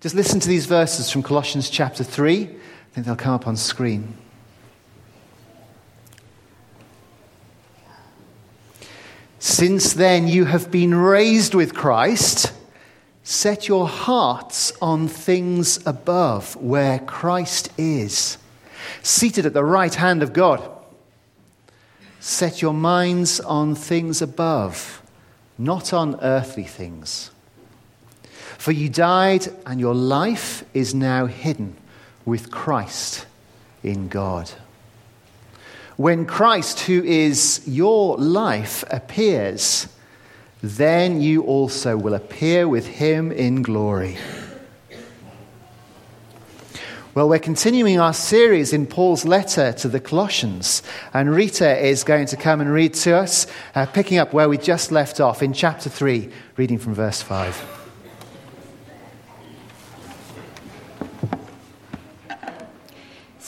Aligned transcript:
Just 0.00 0.14
listen 0.14 0.40
to 0.40 0.48
these 0.48 0.64
verses 0.64 1.10
from 1.10 1.22
Colossians 1.22 1.68
chapter 1.68 2.02
3. 2.02 2.44
I 2.44 2.48
think 2.94 3.06
they'll 3.06 3.16
come 3.16 3.34
up 3.34 3.46
on 3.46 3.54
screen. 3.54 4.14
Since 9.38 9.92
then 9.92 10.26
you 10.26 10.46
have 10.46 10.70
been 10.70 10.94
raised 10.94 11.54
with 11.54 11.74
Christ, 11.74 12.50
set 13.24 13.68
your 13.68 13.86
hearts 13.86 14.72
on 14.80 15.06
things 15.06 15.84
above, 15.86 16.56
where 16.56 17.00
Christ 17.00 17.70
is, 17.76 18.38
seated 19.02 19.44
at 19.44 19.52
the 19.52 19.64
right 19.64 19.94
hand 19.94 20.22
of 20.22 20.32
God. 20.32 20.66
Set 22.20 22.62
your 22.62 22.74
minds 22.74 23.38
on 23.40 23.74
things 23.74 24.22
above, 24.22 25.02
not 25.58 25.92
on 25.92 26.18
earthly 26.22 26.64
things. 26.64 27.30
For 28.60 28.72
you 28.72 28.90
died, 28.90 29.48
and 29.64 29.80
your 29.80 29.94
life 29.94 30.64
is 30.74 30.94
now 30.94 31.24
hidden 31.24 31.78
with 32.26 32.50
Christ 32.50 33.24
in 33.82 34.08
God. 34.08 34.50
When 35.96 36.26
Christ, 36.26 36.80
who 36.80 37.02
is 37.02 37.62
your 37.66 38.18
life, 38.18 38.84
appears, 38.90 39.88
then 40.62 41.22
you 41.22 41.42
also 41.44 41.96
will 41.96 42.12
appear 42.12 42.68
with 42.68 42.86
him 42.86 43.32
in 43.32 43.62
glory. 43.62 44.18
Well, 47.14 47.30
we're 47.30 47.38
continuing 47.38 47.98
our 47.98 48.12
series 48.12 48.74
in 48.74 48.86
Paul's 48.86 49.24
letter 49.24 49.72
to 49.72 49.88
the 49.88 50.00
Colossians, 50.00 50.82
and 51.14 51.34
Rita 51.34 51.78
is 51.82 52.04
going 52.04 52.26
to 52.26 52.36
come 52.36 52.60
and 52.60 52.70
read 52.70 52.92
to 52.92 53.16
us, 53.16 53.46
uh, 53.74 53.86
picking 53.86 54.18
up 54.18 54.34
where 54.34 54.50
we 54.50 54.58
just 54.58 54.92
left 54.92 55.18
off 55.18 55.42
in 55.42 55.54
chapter 55.54 55.88
3, 55.88 56.28
reading 56.58 56.78
from 56.78 56.92
verse 56.92 57.22
5. 57.22 57.79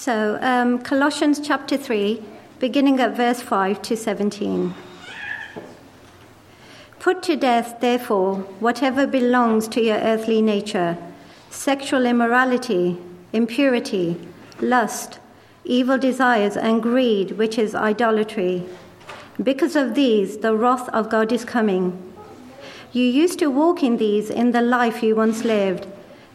So, 0.03 0.36
um, 0.42 0.81
Colossians 0.81 1.39
chapter 1.39 1.77
3, 1.77 2.20
beginning 2.58 2.98
at 2.98 3.17
verse 3.17 3.41
5 3.41 3.81
to 3.83 3.97
17. 3.97 4.75
Put 6.98 7.22
to 7.22 7.36
death, 7.36 7.78
therefore, 7.78 8.39
whatever 8.58 9.06
belongs 9.06 9.69
to 9.69 9.80
your 9.80 9.98
earthly 9.98 10.42
nature 10.42 10.98
sexual 11.50 12.05
immorality, 12.05 12.98
impurity, 13.33 14.17
lust, 14.61 15.20
evil 15.64 15.98
desires, 15.98 16.56
and 16.56 16.83
greed, 16.83 17.39
which 17.39 17.56
is 17.56 17.73
idolatry. 17.73 18.67
Because 19.41 19.77
of 19.77 19.95
these, 19.95 20.39
the 20.39 20.56
wrath 20.56 20.89
of 20.89 21.11
God 21.11 21.30
is 21.30 21.45
coming. 21.45 22.12
You 22.91 23.05
used 23.05 23.39
to 23.39 23.53
walk 23.53 23.84
in 23.84 23.98
these 23.98 24.30
in 24.30 24.50
the 24.50 24.62
life 24.62 25.00
you 25.00 25.14
once 25.14 25.45
lived, 25.45 25.86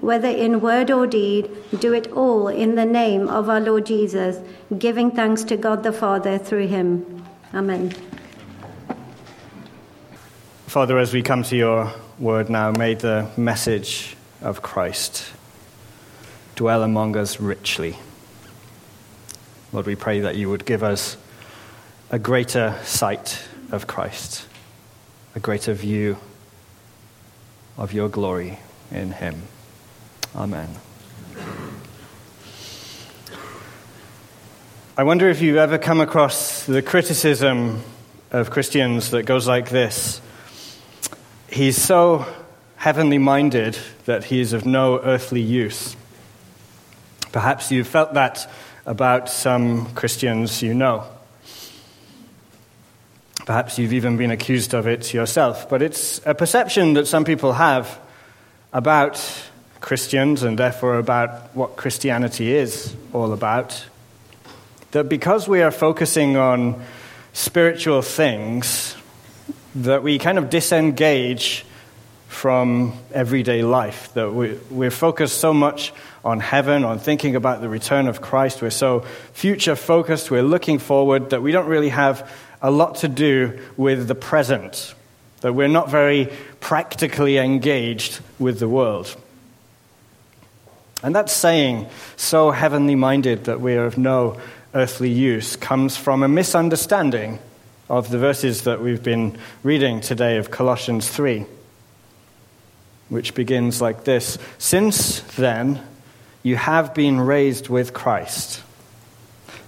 whether 0.00 0.28
in 0.28 0.60
word 0.60 0.90
or 0.90 1.06
deed, 1.06 1.50
do 1.80 1.92
it 1.92 2.10
all 2.12 2.48
in 2.48 2.74
the 2.74 2.84
name 2.84 3.28
of 3.28 3.48
our 3.48 3.60
Lord 3.60 3.86
Jesus, 3.86 4.38
giving 4.78 5.10
thanks 5.10 5.44
to 5.44 5.56
God 5.56 5.82
the 5.82 5.92
Father 5.92 6.38
through 6.38 6.68
him. 6.68 7.24
Amen. 7.54 7.94
Father, 10.66 10.98
as 10.98 11.12
we 11.12 11.22
come 11.22 11.42
to 11.44 11.56
your 11.56 11.92
word 12.18 12.50
now, 12.50 12.70
may 12.72 12.94
the 12.94 13.30
message 13.36 14.16
of 14.42 14.62
Christ 14.62 15.32
dwell 16.54 16.82
among 16.82 17.16
us 17.16 17.40
richly. 17.40 17.96
Lord, 19.72 19.86
we 19.86 19.96
pray 19.96 20.20
that 20.20 20.36
you 20.36 20.50
would 20.50 20.64
give 20.64 20.82
us 20.82 21.16
a 22.10 22.18
greater 22.18 22.78
sight 22.84 23.42
of 23.70 23.86
Christ, 23.86 24.46
a 25.34 25.40
greater 25.40 25.72
view 25.72 26.16
of 27.76 27.92
your 27.92 28.08
glory 28.08 28.58
in 28.90 29.12
him. 29.12 29.42
Amen. 30.36 30.68
I 34.96 35.04
wonder 35.04 35.28
if 35.28 35.40
you've 35.40 35.56
ever 35.56 35.78
come 35.78 36.00
across 36.00 36.66
the 36.66 36.82
criticism 36.82 37.82
of 38.30 38.50
Christians 38.50 39.10
that 39.12 39.24
goes 39.24 39.46
like 39.46 39.70
this 39.70 40.20
He's 41.50 41.80
so 41.80 42.26
heavenly 42.76 43.18
minded 43.18 43.78
that 44.04 44.24
he 44.24 44.40
is 44.40 44.52
of 44.52 44.66
no 44.66 45.00
earthly 45.00 45.40
use. 45.40 45.96
Perhaps 47.32 47.70
you've 47.70 47.88
felt 47.88 48.14
that 48.14 48.50
about 48.86 49.28
some 49.28 49.92
Christians 49.94 50.62
you 50.62 50.74
know. 50.74 51.04
Perhaps 53.46 53.78
you've 53.78 53.94
even 53.94 54.18
been 54.18 54.30
accused 54.30 54.74
of 54.74 54.86
it 54.86 55.14
yourself. 55.14 55.70
But 55.70 55.80
it's 55.80 56.20
a 56.26 56.34
perception 56.34 56.94
that 56.94 57.06
some 57.06 57.24
people 57.24 57.54
have 57.54 57.98
about 58.72 59.16
Christians 59.80 60.42
and 60.42 60.58
therefore 60.58 60.98
about 60.98 61.54
what 61.54 61.76
Christianity 61.76 62.54
is 62.54 62.94
all 63.12 63.32
about 63.32 63.84
that 64.92 65.08
because 65.08 65.46
we 65.46 65.60
are 65.62 65.70
focusing 65.70 66.36
on 66.36 66.82
spiritual 67.32 68.02
things, 68.02 68.96
that 69.74 70.02
we 70.02 70.18
kind 70.18 70.38
of 70.38 70.48
disengage 70.48 71.64
from 72.28 72.94
everyday 73.12 73.62
life. 73.62 74.12
That 74.14 74.32
we, 74.32 74.58
we're 74.70 74.90
focused 74.90 75.38
so 75.38 75.52
much 75.52 75.92
on 76.24 76.40
heaven, 76.40 76.84
on 76.84 76.98
thinking 76.98 77.36
about 77.36 77.60
the 77.60 77.68
return 77.68 78.08
of 78.08 78.20
Christ. 78.20 78.62
We're 78.62 78.70
so 78.70 79.00
future 79.32 79.76
focused, 79.76 80.30
we're 80.30 80.42
looking 80.42 80.78
forward, 80.78 81.30
that 81.30 81.42
we 81.42 81.52
don't 81.52 81.68
really 81.68 81.90
have 81.90 82.30
a 82.62 82.70
lot 82.70 82.96
to 82.96 83.08
do 83.08 83.60
with 83.76 84.08
the 84.08 84.14
present. 84.14 84.94
That 85.42 85.52
we're 85.52 85.68
not 85.68 85.90
very 85.90 86.32
practically 86.60 87.38
engaged 87.38 88.20
with 88.38 88.58
the 88.58 88.68
world. 88.68 89.14
And 91.02 91.14
that 91.14 91.30
saying, 91.30 91.88
so 92.16 92.50
heavenly 92.50 92.96
minded 92.96 93.44
that 93.44 93.60
we 93.60 93.76
are 93.76 93.86
of 93.86 93.98
no 93.98 94.40
earthly 94.74 95.10
use 95.10 95.56
comes 95.56 95.96
from 95.96 96.22
a 96.22 96.28
misunderstanding 96.28 97.38
of 97.88 98.10
the 98.10 98.18
verses 98.18 98.64
that 98.64 98.82
we've 98.82 99.02
been 99.02 99.38
reading 99.62 100.00
today 100.00 100.36
of 100.36 100.50
Colossians 100.50 101.08
3, 101.08 101.46
which 103.08 103.34
begins 103.34 103.80
like 103.80 104.04
this 104.04 104.38
Since 104.58 105.20
then, 105.36 105.80
you 106.42 106.56
have 106.56 106.94
been 106.94 107.20
raised 107.20 107.68
with 107.68 107.92
Christ. 107.92 108.62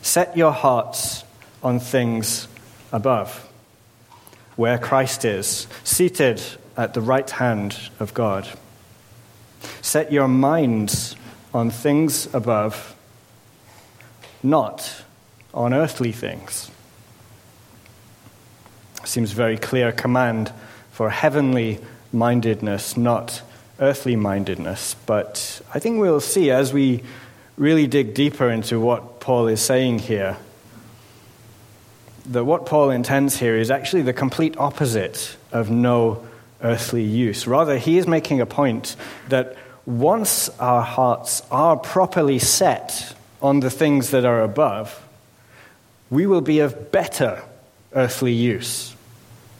Set 0.03 0.37
your 0.37 0.53
hearts 0.53 1.25
on 1.62 1.79
things 1.79 2.49
above, 2.93 3.49
where 4.56 4.79
Christ 4.79 5.25
is, 5.25 5.67
seated 5.85 6.43
at 6.76 6.94
the 6.94 7.00
right 7.00 7.29
hand 7.31 7.76
of 7.99 8.15
God. 8.15 8.49
Set 9.83 10.12
your 10.12 10.29
minds 10.29 11.17
on 11.52 11.70
things 11.70 12.32
above 12.35 12.97
not 14.43 15.05
on 15.52 15.75
earthly 15.75 16.12
things. 16.12 16.70
Seems 19.05 19.32
very 19.32 19.58
clear 19.58 19.93
command 19.93 20.52
for 20.93 21.11
heavenly 21.11 21.79
mindedness, 22.12 22.97
not 22.97 23.43
earthly 23.79 24.17
mindedness. 24.17 24.94
But 25.06 25.61
I 25.75 25.79
think 25.79 26.00
we'll 26.00 26.20
see 26.20 26.50
as 26.50 26.73
we 26.73 27.02
really 27.56 27.87
dig 27.87 28.14
deeper 28.14 28.50
into 28.50 28.81
what 28.81 29.20
Paul 29.20 29.49
is 29.49 29.61
saying 29.61 30.00
here 30.00 30.37
that 32.26 32.44
what 32.44 32.67
Paul 32.67 32.91
intends 32.91 33.38
here 33.38 33.56
is 33.56 33.70
actually 33.70 34.02
the 34.02 34.12
complete 34.12 34.56
opposite 34.56 35.37
of 35.50 35.70
no 35.70 36.25
earthly 36.62 37.02
use. 37.02 37.47
Rather, 37.47 37.76
he 37.76 37.99
is 37.99 38.06
making 38.06 38.41
a 38.41 38.47
point 38.47 38.94
that 39.29 39.56
once 39.87 40.49
our 40.59 40.82
hearts 40.82 41.43
are 41.50 41.77
properly 41.77 42.38
set 42.38 43.15
on 43.43 43.61
the 43.61 43.71
things 43.71 44.11
that 44.11 44.25
are 44.25 44.43
above, 44.43 45.03
we 46.11 46.27
will 46.27 46.41
be 46.41 46.61
of 46.61 46.93
better 46.93 47.43
earthly 47.94 48.32
use. 48.32 48.94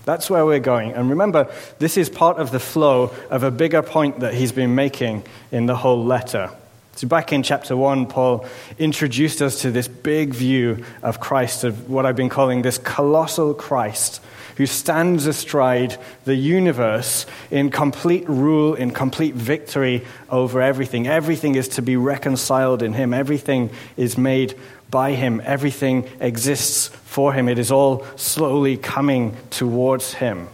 That's 0.05 0.31
where 0.31 0.45
we're 0.47 0.61
going. 0.61 0.93
And 0.93 1.11
remember, 1.11 1.53
this 1.79 1.97
is 1.97 2.09
part 2.09 2.39
of 2.39 2.51
the 2.51 2.61
flow 2.61 3.13
of 3.31 3.43
a 3.43 3.51
bigger 3.51 3.83
point 3.83 4.21
that 4.21 4.35
he's 4.35 4.53
been 4.53 4.75
making 4.75 5.25
in 5.53 5.67
the 5.67 5.77
whole 5.77 6.05
letter. 6.05 6.51
So, 6.97 7.07
back 7.07 7.33
in 7.33 7.43
chapter 7.43 7.77
1, 7.77 8.07
Paul 8.07 8.47
introduced 8.79 9.41
us 9.41 9.63
to 9.63 9.71
this 9.71 9.89
big 9.89 10.35
view 10.35 10.85
of 11.03 11.21
Christ, 11.21 11.65
of 11.65 11.89
what 11.89 12.05
I've 12.05 12.17
been 12.17 12.29
calling 12.29 12.63
this 12.63 12.79
colossal 12.79 13.55
Christ, 13.55 14.21
who 14.61 14.67
stands 14.67 15.25
astride 15.25 15.97
the 16.27 16.35
universe 16.35 17.25
in 17.51 17.71
complete 17.71 18.29
rule, 18.29 18.75
in 18.75 18.91
complete 18.91 19.35
victory 19.35 20.05
over 20.29 20.61
everything. 20.61 21.07
Everything 21.07 21.55
is 21.55 21.67
to 21.67 21.81
be 21.81 21.97
reconciled 21.97 22.83
in 22.83 22.93
him, 22.93 23.15
everything 23.15 23.71
is 23.97 24.19
made 24.19 24.55
by 24.91 25.13
him, 25.13 25.41
everything 25.47 26.07
exists 26.21 26.89
for 26.89 27.33
him. 27.33 27.49
It 27.49 27.59
is 27.59 27.71
all 27.71 28.05
slowly 28.17 28.77
coming 28.77 29.35
towards 29.49 30.13
him. 30.13 30.47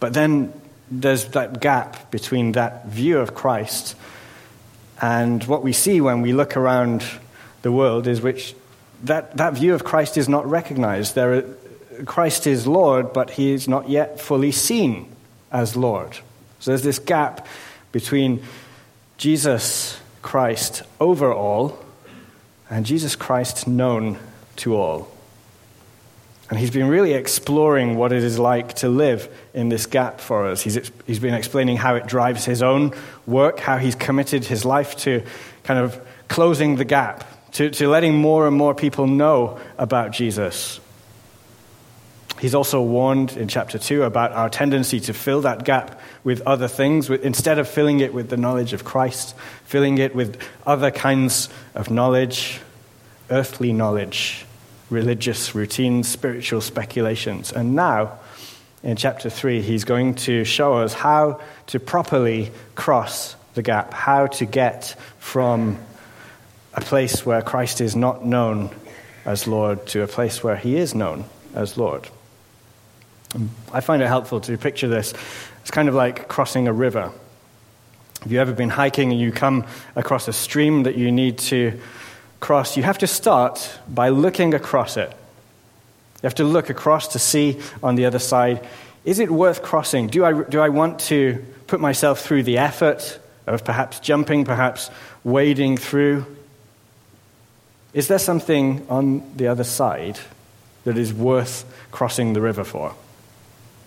But 0.00 0.12
then 0.12 0.52
there's 0.90 1.26
that 1.26 1.60
gap 1.60 2.10
between 2.10 2.50
that 2.52 2.86
view 2.86 3.20
of 3.20 3.32
Christ 3.32 3.94
and 5.00 5.44
what 5.44 5.62
we 5.62 5.72
see 5.72 6.00
when 6.00 6.20
we 6.20 6.32
look 6.32 6.56
around 6.56 7.04
the 7.62 7.70
world 7.70 8.08
is 8.08 8.20
which 8.20 8.56
that, 9.02 9.36
that 9.36 9.54
view 9.54 9.74
of 9.74 9.84
Christ 9.84 10.16
is 10.16 10.28
not 10.28 10.48
recognized. 10.48 11.14
There, 11.14 11.44
Christ 12.06 12.46
is 12.46 12.66
Lord, 12.66 13.12
but 13.12 13.30
he 13.30 13.52
is 13.52 13.68
not 13.68 13.88
yet 13.88 14.20
fully 14.20 14.52
seen 14.52 15.14
as 15.52 15.76
Lord. 15.76 16.14
So 16.60 16.70
there's 16.70 16.82
this 16.82 16.98
gap 16.98 17.46
between 17.92 18.42
Jesus 19.18 20.00
Christ 20.22 20.82
over 21.00 21.32
all 21.32 21.78
and 22.70 22.86
Jesus 22.86 23.14
Christ 23.14 23.68
known 23.68 24.18
to 24.56 24.74
all. 24.76 25.10
And 26.50 26.58
he's 26.58 26.70
been 26.70 26.88
really 26.88 27.14
exploring 27.14 27.96
what 27.96 28.12
it 28.12 28.22
is 28.22 28.38
like 28.38 28.74
to 28.74 28.88
live 28.88 29.28
in 29.54 29.70
this 29.70 29.86
gap 29.86 30.20
for 30.20 30.46
us. 30.46 30.62
He's, 30.62 30.90
he's 31.06 31.18
been 31.18 31.34
explaining 31.34 31.76
how 31.78 31.94
it 31.94 32.06
drives 32.06 32.44
his 32.44 32.62
own 32.62 32.92
work, 33.26 33.60
how 33.60 33.78
he's 33.78 33.94
committed 33.94 34.44
his 34.44 34.64
life 34.64 34.96
to 34.98 35.22
kind 35.62 35.80
of 35.80 36.00
closing 36.28 36.76
the 36.76 36.84
gap, 36.84 37.24
to, 37.54 37.70
to 37.70 37.88
letting 37.88 38.14
more 38.14 38.46
and 38.46 38.56
more 38.56 38.74
people 38.74 39.06
know 39.06 39.58
about 39.78 40.12
Jesus. 40.12 40.80
He's 42.40 42.54
also 42.54 42.82
warned 42.82 43.36
in 43.36 43.48
chapter 43.48 43.78
2 43.78 44.02
about 44.02 44.32
our 44.32 44.50
tendency 44.50 45.00
to 45.00 45.14
fill 45.14 45.42
that 45.42 45.64
gap 45.64 46.00
with 46.24 46.42
other 46.46 46.68
things, 46.68 47.08
instead 47.08 47.58
of 47.58 47.68
filling 47.68 48.00
it 48.00 48.12
with 48.12 48.28
the 48.28 48.36
knowledge 48.36 48.72
of 48.72 48.84
Christ, 48.84 49.36
filling 49.64 49.98
it 49.98 50.14
with 50.14 50.42
other 50.66 50.90
kinds 50.90 51.48
of 51.74 51.90
knowledge, 51.90 52.60
earthly 53.30 53.72
knowledge 53.72 54.44
religious 54.90 55.54
routines, 55.54 56.08
spiritual 56.08 56.60
speculations. 56.60 57.52
And 57.52 57.74
now, 57.74 58.18
in 58.82 58.96
chapter 58.96 59.30
3, 59.30 59.62
he's 59.62 59.84
going 59.84 60.14
to 60.16 60.44
show 60.44 60.74
us 60.74 60.92
how 60.92 61.40
to 61.68 61.80
properly 61.80 62.52
cross 62.74 63.34
the 63.54 63.62
gap, 63.62 63.94
how 63.94 64.26
to 64.26 64.44
get 64.44 64.94
from 65.18 65.78
a 66.74 66.80
place 66.80 67.24
where 67.24 67.42
Christ 67.42 67.80
is 67.80 67.96
not 67.96 68.24
known 68.24 68.70
as 69.24 69.46
Lord 69.46 69.86
to 69.88 70.02
a 70.02 70.06
place 70.06 70.42
where 70.42 70.56
he 70.56 70.76
is 70.76 70.94
known 70.94 71.24
as 71.54 71.78
Lord. 71.78 72.08
I 73.72 73.80
find 73.80 74.02
it 74.02 74.06
helpful 74.06 74.40
to 74.42 74.56
picture 74.58 74.88
this. 74.88 75.14
It's 75.62 75.70
kind 75.70 75.88
of 75.88 75.94
like 75.94 76.28
crossing 76.28 76.68
a 76.68 76.72
river. 76.72 77.10
Have 78.22 78.32
you 78.32 78.40
ever 78.40 78.52
been 78.52 78.70
hiking 78.70 79.10
and 79.10 79.20
you 79.20 79.32
come 79.32 79.64
across 79.96 80.28
a 80.28 80.32
stream 80.32 80.84
that 80.84 80.96
you 80.96 81.10
need 81.10 81.38
to 81.38 81.80
cross, 82.44 82.76
you 82.76 82.82
have 82.82 82.98
to 82.98 83.06
start 83.06 83.78
by 83.88 84.10
looking 84.10 84.52
across 84.52 84.98
it. 84.98 85.08
You 85.08 86.26
have 86.26 86.34
to 86.34 86.44
look 86.44 86.68
across 86.68 87.08
to 87.08 87.18
see 87.18 87.58
on 87.82 87.94
the 87.94 88.04
other 88.04 88.18
side 88.18 88.66
is 89.04 89.18
it 89.18 89.30
worth 89.30 89.62
crossing? 89.62 90.06
Do 90.06 90.24
I, 90.24 90.42
do 90.44 90.60
I 90.60 90.70
want 90.70 90.98
to 91.10 91.44
put 91.66 91.78
myself 91.78 92.20
through 92.20 92.44
the 92.44 92.58
effort 92.58 93.18
of 93.46 93.64
perhaps 93.64 94.00
jumping, 94.00 94.44
perhaps 94.44 94.90
wading 95.24 95.76
through? 95.76 96.24
Is 97.94 98.08
there 98.08 98.18
something 98.18 98.84
on 98.90 99.22
the 99.36 99.46
other 99.46 99.64
side 99.64 100.18
that 100.82 100.98
is 100.98 101.14
worth 101.14 101.64
crossing 101.92 102.32
the 102.32 102.40
river 102.40 102.64
for? 102.64 102.94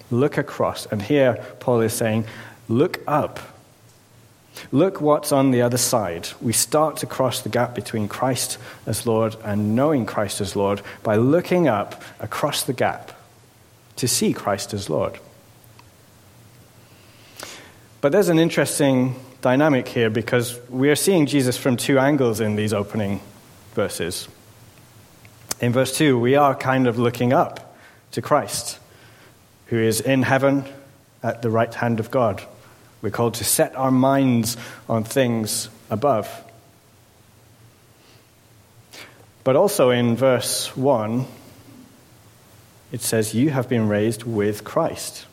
Look 0.10 0.38
across. 0.38 0.86
And 0.86 1.02
here 1.02 1.44
Paul 1.60 1.82
is 1.82 1.94
saying, 1.94 2.26
look 2.70 3.02
up. 3.06 3.40
Look 4.72 5.02
what's 5.02 5.34
on 5.34 5.52
the 5.52 5.62
other 5.62 5.78
side. 5.78 6.30
We 6.42 6.54
start 6.54 6.98
to 6.98 7.06
cross 7.06 7.42
the 7.42 7.50
gap 7.50 7.76
between 7.76 8.08
Christ 8.08 8.58
as 8.86 9.06
Lord 9.06 9.36
and 9.44 9.76
knowing 9.76 10.06
Christ 10.06 10.40
as 10.40 10.56
Lord 10.56 10.82
by 11.04 11.18
looking 11.18 11.68
up 11.68 12.02
across 12.20 12.64
the 12.64 12.74
gap 12.74 13.12
to 13.98 14.08
see 14.08 14.34
Christ 14.34 14.74
as 14.74 14.90
Lord. 14.90 15.20
But 18.00 18.14
there's 18.14 18.30
an 18.30 18.40
interesting 18.40 19.16
dynamic 19.42 19.88
here 19.88 20.10
because 20.10 20.60
we 20.70 20.90
are 20.90 20.96
seeing 20.96 21.26
Jesus 21.26 21.58
from 21.58 21.76
two 21.76 22.00
angles 22.00 22.40
in 22.40 22.56
these 22.56 22.74
opening 22.74 23.20
verses. 23.78 24.28
In 25.62 25.72
verse 25.72 25.96
2, 25.96 26.18
we 26.18 26.36
are 26.36 26.56
kind 26.56 26.88
of 26.88 26.98
looking 26.98 27.32
up 27.32 27.78
to 28.10 28.24
Christ, 28.24 28.80
who 29.68 29.78
is 29.78 30.02
in 30.02 30.24
heaven 30.24 30.66
at 31.22 31.44
the 31.44 31.52
right 31.52 31.72
hand 31.72 32.00
of 32.00 32.10
God. 32.10 32.42
We're 33.04 33.12
called 33.12 33.36
to 33.36 33.44
set 33.44 33.76
our 33.76 33.92
minds 33.92 34.58
on 34.90 35.04
things 35.04 35.70
above. 35.92 36.28
But 39.44 39.56
also 39.56 39.92
in 39.92 40.16
verse 40.16 40.76
1, 40.76 41.28
it 42.92 43.02
says, 43.02 43.36
You 43.36 43.52
have 43.52 43.70
been 43.70 43.88
raised 43.88 44.24
with 44.24 44.64
Christ. 44.64 45.28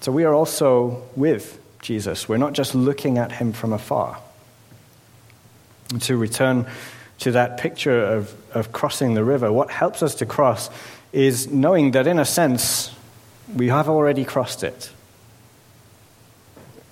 So 0.00 0.12
we 0.12 0.22
are 0.22 0.32
also 0.32 1.02
with 1.16 1.58
Jesus. 1.82 2.28
We're 2.28 2.36
not 2.36 2.52
just 2.52 2.76
looking 2.76 3.18
at 3.18 3.32
him 3.32 3.52
from 3.52 3.72
afar. 3.72 4.20
To 6.00 6.16
return 6.16 6.66
to 7.20 7.32
that 7.32 7.58
picture 7.58 8.04
of, 8.04 8.34
of 8.54 8.72
crossing 8.72 9.14
the 9.14 9.24
river, 9.24 9.52
what 9.52 9.70
helps 9.70 10.02
us 10.02 10.16
to 10.16 10.26
cross 10.26 10.68
is 11.12 11.50
knowing 11.50 11.92
that, 11.92 12.06
in 12.06 12.18
a 12.18 12.24
sense, 12.24 12.94
we 13.54 13.68
have 13.68 13.88
already 13.88 14.24
crossed 14.24 14.64
it. 14.64 14.90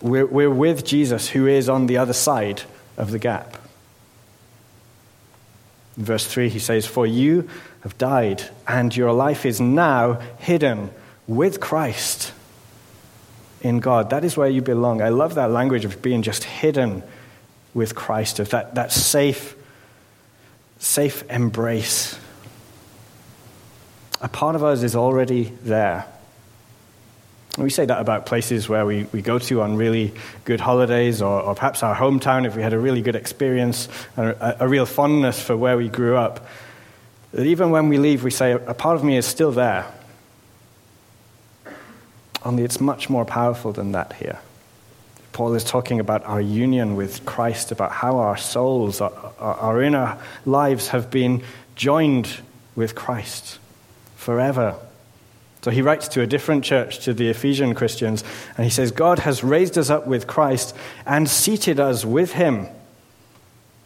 We're, 0.00 0.26
we're 0.26 0.50
with 0.50 0.84
Jesus, 0.84 1.28
who 1.28 1.46
is 1.46 1.68
on 1.68 1.86
the 1.86 1.96
other 1.96 2.12
side 2.12 2.62
of 2.96 3.10
the 3.10 3.18
gap. 3.18 3.56
In 5.96 6.04
verse 6.04 6.26
3, 6.26 6.48
he 6.48 6.58
says, 6.58 6.86
For 6.86 7.06
you 7.06 7.48
have 7.82 7.96
died, 7.98 8.42
and 8.66 8.94
your 8.96 9.12
life 9.12 9.44
is 9.44 9.60
now 9.60 10.14
hidden 10.38 10.90
with 11.26 11.60
Christ 11.60 12.32
in 13.60 13.80
God. 13.80 14.10
That 14.10 14.24
is 14.24 14.36
where 14.36 14.48
you 14.48 14.62
belong. 14.62 15.00
I 15.00 15.08
love 15.08 15.34
that 15.36 15.50
language 15.50 15.84
of 15.84 16.02
being 16.02 16.22
just 16.22 16.44
hidden 16.44 17.02
with 17.74 17.94
Christ, 17.94 18.38
of 18.38 18.50
that, 18.50 18.76
that 18.76 18.92
safe, 18.92 19.56
safe 20.78 21.28
embrace. 21.30 22.18
A 24.20 24.28
part 24.28 24.56
of 24.56 24.64
us 24.64 24.82
is 24.82 24.96
already 24.96 25.52
there. 25.64 26.06
We 27.58 27.70
say 27.70 27.84
that 27.84 28.00
about 28.00 28.26
places 28.26 28.68
where 28.68 28.84
we, 28.84 29.04
we 29.12 29.22
go 29.22 29.38
to 29.38 29.62
on 29.62 29.76
really 29.76 30.12
good 30.44 30.60
holidays, 30.60 31.22
or, 31.22 31.40
or 31.40 31.54
perhaps 31.54 31.82
our 31.82 31.94
hometown 31.94 32.46
if 32.46 32.56
we 32.56 32.62
had 32.62 32.72
a 32.72 32.78
really 32.78 33.02
good 33.02 33.14
experience, 33.14 33.88
a, 34.16 34.56
a 34.60 34.68
real 34.68 34.86
fondness 34.86 35.40
for 35.40 35.56
where 35.56 35.76
we 35.76 35.88
grew 35.88 36.16
up. 36.16 36.46
That 37.32 37.46
even 37.46 37.70
when 37.70 37.88
we 37.88 37.98
leave, 37.98 38.24
we 38.24 38.30
say, 38.30 38.52
a 38.52 38.74
part 38.74 38.96
of 38.96 39.04
me 39.04 39.16
is 39.16 39.26
still 39.26 39.52
there. 39.52 39.86
Only 42.44 42.62
it's 42.64 42.80
much 42.80 43.08
more 43.08 43.24
powerful 43.24 43.72
than 43.72 43.92
that 43.92 44.14
here. 44.14 44.38
Paul 45.34 45.52
is 45.54 45.64
talking 45.64 46.00
about 46.00 46.24
our 46.24 46.40
union 46.40 46.96
with 46.96 47.26
Christ, 47.26 47.70
about 47.70 47.92
how 47.92 48.16
our 48.16 48.38
souls, 48.38 49.02
our, 49.02 49.12
our 49.38 49.82
inner 49.82 50.16
lives 50.46 50.88
have 50.88 51.10
been 51.10 51.42
joined 51.76 52.38
with 52.74 52.94
Christ 52.94 53.58
forever 54.16 54.76
so 55.64 55.70
he 55.70 55.80
writes 55.80 56.08
to 56.08 56.20
a 56.20 56.26
different 56.26 56.62
church, 56.62 56.98
to 57.06 57.14
the 57.14 57.30
Ephesian 57.30 57.74
Christians, 57.74 58.22
and 58.58 58.64
he 58.64 58.70
says, 58.70 58.90
God 58.90 59.20
has 59.20 59.42
raised 59.42 59.78
us 59.78 59.88
up 59.88 60.06
with 60.06 60.26
Christ 60.26 60.76
and 61.06 61.26
seated 61.26 61.80
us 61.80 62.04
with 62.04 62.34
him 62.34 62.66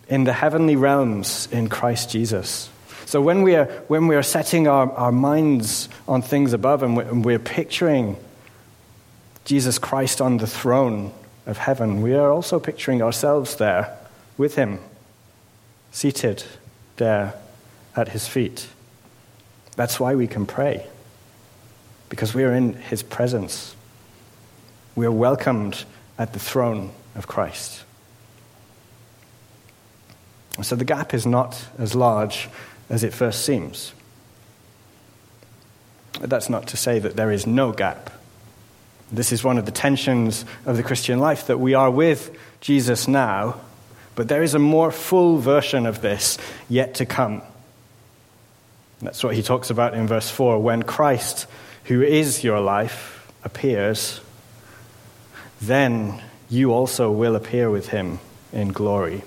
in 0.09 0.25
the 0.25 0.33
heavenly 0.33 0.75
realms 0.75 1.47
in 1.53 1.69
Christ 1.69 2.11
Jesus. 2.11 2.69
So 3.07 3.21
when 3.21 3.43
we 3.43 3.55
are, 3.55 3.67
when 3.87 4.09
we 4.09 4.17
are 4.17 4.25
setting 4.25 4.67
our, 4.67 4.91
our 4.91 5.13
minds 5.13 5.89
on 6.09 6.21
things 6.21 6.53
above 6.53 6.83
and 6.83 6.97
we're, 6.97 7.05
and 7.05 7.25
we're 7.25 7.39
picturing 7.39 8.17
Jesus 9.45 9.79
Christ 9.79 10.21
on 10.21 10.39
the 10.39 10.49
throne 10.49 11.13
of 11.49 11.57
heaven, 11.57 12.03
we 12.03 12.15
are 12.15 12.31
also 12.31 12.61
picturing 12.61 13.03
ourselves 13.03 13.57
there 13.57 13.97
with 14.37 14.55
him, 14.55 14.79
seated 15.91 16.45
there 16.99 17.35
at 17.97 18.11
his 18.11 18.29
feet. 18.29 18.69
That's 19.75 19.99
why 19.99 20.15
we 20.15 20.27
can 20.27 20.45
pray, 20.45 20.87
because 22.11 22.35
we 22.35 22.45
are 22.45 22.53
in 22.53 22.75
his 22.75 23.03
presence. 23.03 23.75
We 24.95 25.07
are 25.07 25.13
welcomed 25.13 25.85
at 26.19 26.35
the 26.35 26.39
throne 26.39 26.91
of 27.15 27.27
Christ. 27.27 27.83
So 30.61 30.77
the 30.77 30.85
gap 30.85 31.15
is 31.15 31.25
not 31.25 31.67
as 31.79 31.95
large 31.95 32.49
as 32.91 33.03
it 33.03 33.15
first 33.15 33.45
seems. 33.45 33.95
That's 36.21 36.51
not 36.51 36.67
to 36.69 36.77
say 36.77 36.99
that 36.99 37.17
there 37.17 37.31
is 37.31 37.47
no 37.47 37.73
gap. 37.73 38.11
This 39.11 39.33
is 39.33 39.43
one 39.43 39.57
of 39.57 39.65
the 39.65 39.73
tensions 39.73 40.45
of 40.67 40.77
the 40.77 40.83
Christian 40.83 41.19
life 41.19 41.47
that 41.47 41.59
we 41.59 41.75
are 41.75 41.91
with 41.91 42.37
Jesus 42.61 43.09
now, 43.09 43.59
but 44.15 44.29
there 44.29 44.43
is 44.43 44.55
a 44.55 44.59
more 44.59 44.91
full 44.91 45.39
version 45.39 45.87
of 45.87 46.03
this 46.03 46.37
yet 46.69 46.95
to 46.97 47.07
come. 47.07 47.43
That's 49.01 49.23
what 49.23 49.35
he 49.35 49.43
talks 49.43 49.71
about 49.71 49.95
in 49.95 50.07
verse 50.07 50.31
4. 50.31 50.61
When 50.61 50.83
Christ, 50.83 51.47
who 51.85 52.03
is 52.03 52.45
your 52.45 52.61
life, 52.61 53.33
appears, 53.45 54.21
then 55.61 56.21
you 56.51 56.73
also 56.73 57.11
will 57.11 57.37
appear 57.37 57.71
with 57.71 57.89
him 57.89 58.19
in 58.53 58.69
glory. 58.69 59.23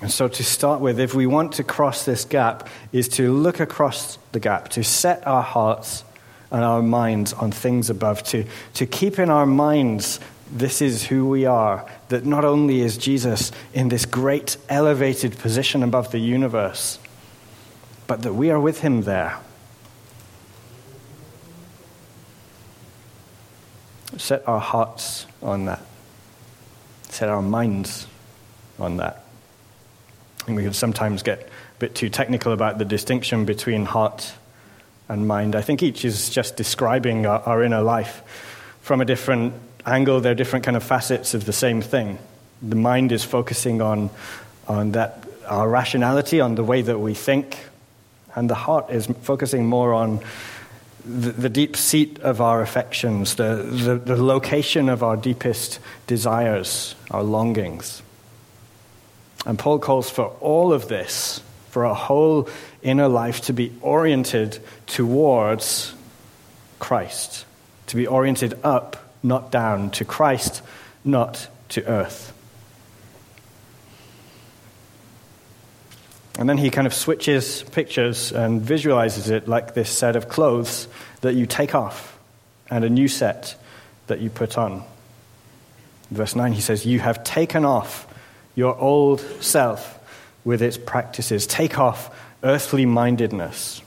And 0.00 0.10
so, 0.10 0.28
to 0.28 0.44
start 0.44 0.80
with, 0.80 1.00
if 1.00 1.14
we 1.14 1.26
want 1.26 1.54
to 1.54 1.64
cross 1.64 2.04
this 2.04 2.24
gap, 2.24 2.68
is 2.92 3.08
to 3.10 3.32
look 3.32 3.60
across 3.60 4.18
the 4.32 4.40
gap, 4.40 4.68
to 4.70 4.84
set 4.84 5.26
our 5.26 5.42
hearts 5.42 6.04
and 6.50 6.64
our 6.64 6.82
minds 6.82 7.32
on 7.32 7.50
things 7.50 7.90
above, 7.90 8.22
to, 8.24 8.44
to 8.74 8.86
keep 8.86 9.18
in 9.18 9.30
our 9.30 9.46
minds 9.46 10.20
this 10.50 10.80
is 10.80 11.04
who 11.04 11.28
we 11.28 11.44
are, 11.44 11.88
that 12.08 12.24
not 12.24 12.44
only 12.44 12.80
is 12.80 12.96
Jesus 12.96 13.50
in 13.74 13.88
this 13.88 14.06
great 14.06 14.56
elevated 14.68 15.36
position 15.38 15.82
above 15.82 16.12
the 16.12 16.18
universe, 16.18 16.98
but 18.06 18.22
that 18.22 18.34
we 18.34 18.50
are 18.50 18.60
with 18.60 18.80
him 18.80 19.02
there. 19.02 19.38
Set 24.16 24.46
our 24.46 24.60
hearts 24.60 25.26
on 25.42 25.64
that, 25.64 25.82
set 27.08 27.28
our 27.28 27.42
minds 27.42 28.06
on 28.78 28.98
that. 28.98 29.24
And 30.46 30.54
we 30.54 30.62
can 30.62 30.72
sometimes 30.72 31.24
get 31.24 31.40
a 31.40 31.78
bit 31.80 31.96
too 31.96 32.08
technical 32.08 32.52
about 32.52 32.78
the 32.78 32.84
distinction 32.84 33.44
between 33.44 33.84
heart 33.84 34.32
and 35.08 35.26
mind. 35.26 35.54
I 35.54 35.62
think 35.62 35.82
each 35.82 36.04
is 36.04 36.30
just 36.30 36.56
describing 36.56 37.26
our, 37.26 37.40
our 37.40 37.62
inner 37.62 37.82
life 37.82 38.22
from 38.82 39.00
a 39.00 39.04
different 39.04 39.54
angle. 39.84 40.20
They're 40.20 40.34
different 40.34 40.64
kind 40.64 40.76
of 40.76 40.82
facets 40.82 41.34
of 41.34 41.44
the 41.44 41.52
same 41.52 41.80
thing. 41.80 42.18
The 42.62 42.76
mind 42.76 43.12
is 43.12 43.24
focusing 43.24 43.80
on, 43.80 44.10
on 44.66 44.92
that, 44.92 45.24
our 45.46 45.68
rationality, 45.68 46.40
on 46.40 46.54
the 46.54 46.64
way 46.64 46.82
that 46.82 46.98
we 46.98 47.14
think, 47.14 47.58
and 48.34 48.50
the 48.50 48.54
heart 48.54 48.90
is 48.90 49.06
focusing 49.22 49.66
more 49.66 49.94
on 49.94 50.20
the, 51.04 51.30
the 51.30 51.48
deep 51.48 51.76
seat 51.76 52.18
of 52.18 52.40
our 52.40 52.60
affections, 52.62 53.36
the, 53.36 53.56
the, 53.56 53.94
the 53.96 54.22
location 54.22 54.88
of 54.88 55.02
our 55.02 55.16
deepest 55.16 55.78
desires, 56.06 56.94
our 57.10 57.22
longings. 57.22 58.02
And 59.46 59.58
Paul 59.58 59.78
calls 59.78 60.10
for 60.10 60.26
all 60.40 60.72
of 60.72 60.88
this, 60.88 61.40
for 61.76 61.84
our 61.84 61.94
whole 61.94 62.48
inner 62.80 63.06
life 63.06 63.42
to 63.42 63.52
be 63.52 63.70
oriented 63.82 64.58
towards 64.86 65.92
Christ, 66.78 67.44
to 67.88 67.96
be 67.96 68.06
oriented 68.06 68.58
up, 68.64 69.12
not 69.22 69.52
down, 69.52 69.90
to 69.90 70.06
Christ, 70.06 70.62
not 71.04 71.48
to 71.68 71.84
earth. 71.84 72.32
And 76.38 76.48
then 76.48 76.56
he 76.56 76.70
kind 76.70 76.86
of 76.86 76.94
switches 76.94 77.62
pictures 77.64 78.32
and 78.32 78.62
visualizes 78.62 79.28
it 79.28 79.46
like 79.46 79.74
this 79.74 79.90
set 79.90 80.16
of 80.16 80.30
clothes 80.30 80.88
that 81.20 81.34
you 81.34 81.44
take 81.44 81.74
off 81.74 82.18
and 82.70 82.86
a 82.86 82.88
new 82.88 83.06
set 83.06 83.54
that 84.06 84.20
you 84.20 84.30
put 84.30 84.56
on. 84.56 84.82
verse 86.10 86.34
9, 86.34 86.52
he 86.52 86.62
says, 86.62 86.86
You 86.86 87.00
have 87.00 87.22
taken 87.22 87.66
off 87.66 88.06
your 88.54 88.74
old 88.78 89.20
self 89.42 89.95
with 90.46 90.62
its 90.62 90.78
practices. 90.78 91.46
Take 91.46 91.78
off 91.78 92.16
earthly 92.44 92.86
mindedness. 92.86 93.82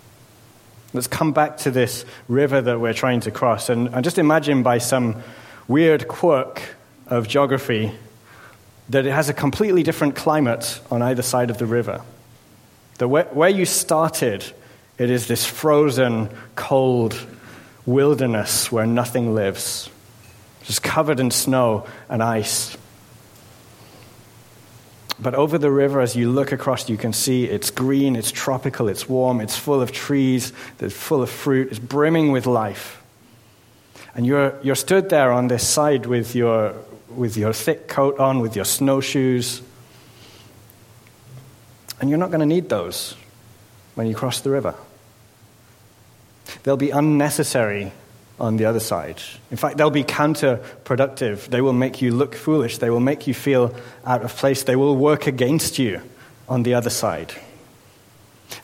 Let's 0.94 1.08
come 1.08 1.32
back 1.32 1.58
to 1.60 1.72
this 1.72 2.04
river 2.28 2.62
that 2.62 2.80
we're 2.80 2.94
trying 2.94 3.22
to 3.22 3.32
cross. 3.32 3.70
And, 3.70 4.04
just 4.04 4.18
imagine 4.18 4.62
by 4.62 4.80
some 4.80 5.24
weird 5.70 6.08
quirk 6.10 6.62
of 7.08 7.28
geography 7.28 7.94
that 8.89 9.06
it 9.06 9.12
has 9.12 9.30
a 9.30 9.34
completely 9.34 9.84
different 9.84 10.16
climate 10.16 10.82
on 10.92 11.01
either 11.01 11.22
side 11.22 11.50
of 11.50 11.60
the 11.60 11.66
river. 11.66 12.01
The 12.98 13.08
where, 13.08 13.25
where 13.25 13.50
you 13.50 13.66
started, 13.66 14.44
it 14.98 15.10
is 15.10 15.28
this 15.28 15.46
frozen, 15.46 16.30
cold 16.56 17.16
wilderness 17.86 18.70
where 18.70 18.86
nothing 18.86 19.34
lives, 19.34 19.89
just 20.63 20.84
covered 20.84 21.22
in 21.22 21.32
snow 21.32 21.88
and 22.10 22.22
ice. 22.22 22.75
But 25.22 25.36
over 25.36 25.58
the 25.58 25.70
river, 25.70 26.00
as 26.00 26.16
you 26.16 26.32
look 26.32 26.52
across, 26.54 26.90
you 26.90 26.96
can 26.96 27.12
see 27.12 27.46
it's 27.46 27.72
green, 27.72 28.16
it's 28.16 28.32
tropical, 28.32 28.88
it's 28.88 29.10
warm, 29.10 29.42
it's 29.42 29.58
full 29.58 29.82
of 29.82 29.92
trees, 29.92 30.54
it's 30.80 30.94
full 30.94 31.22
of 31.22 31.30
fruit, 31.30 31.70
it's 31.70 31.80
brimming 31.80 32.32
with 32.32 32.46
life. 32.46 33.04
And 34.16 34.26
you're, 34.26 34.58
you're 34.64 34.76
stood 34.76 35.10
there 35.10 35.32
on 35.32 35.50
this 35.50 35.68
side 35.68 36.06
with 36.06 36.36
your, 36.36 36.74
with 37.10 37.36
your 37.36 37.52
thick 37.52 37.88
coat 37.90 38.18
on, 38.18 38.40
with 38.40 38.56
your 38.56 38.66
snowshoes. 38.66 39.62
And 42.00 42.10
you're 42.10 42.20
not 42.20 42.30
going 42.30 42.40
to 42.40 42.46
need 42.46 42.70
those 42.70 43.16
when 43.96 44.08
you 44.08 44.16
cross 44.16 44.40
the 44.40 44.50
river. 44.50 44.74
They'll 46.64 46.78
be 46.78 46.92
unnecessary 46.92 47.92
on 48.39 48.58
the 48.58 48.65
other 48.65 48.79
side. 48.79 49.22
In 49.51 49.58
fact, 49.58 49.77
they'll 49.77 49.89
be 49.89 50.03
counterproductive. 50.03 51.50
They 51.50 51.62
will 51.62 51.74
make 51.74 52.01
you 52.01 52.12
look 52.12 52.36
foolish. 52.36 52.77
They 52.77 52.89
will 52.89 53.00
make 53.00 53.27
you 53.27 53.34
feel 53.34 53.75
out 54.05 54.24
of 54.24 54.36
place. 54.36 54.63
They 54.63 54.75
will 54.75 54.96
work 54.96 55.27
against 55.27 55.79
you 55.79 56.01
on 56.48 56.63
the 56.63 56.74
other 56.74 56.89
side. 56.89 57.34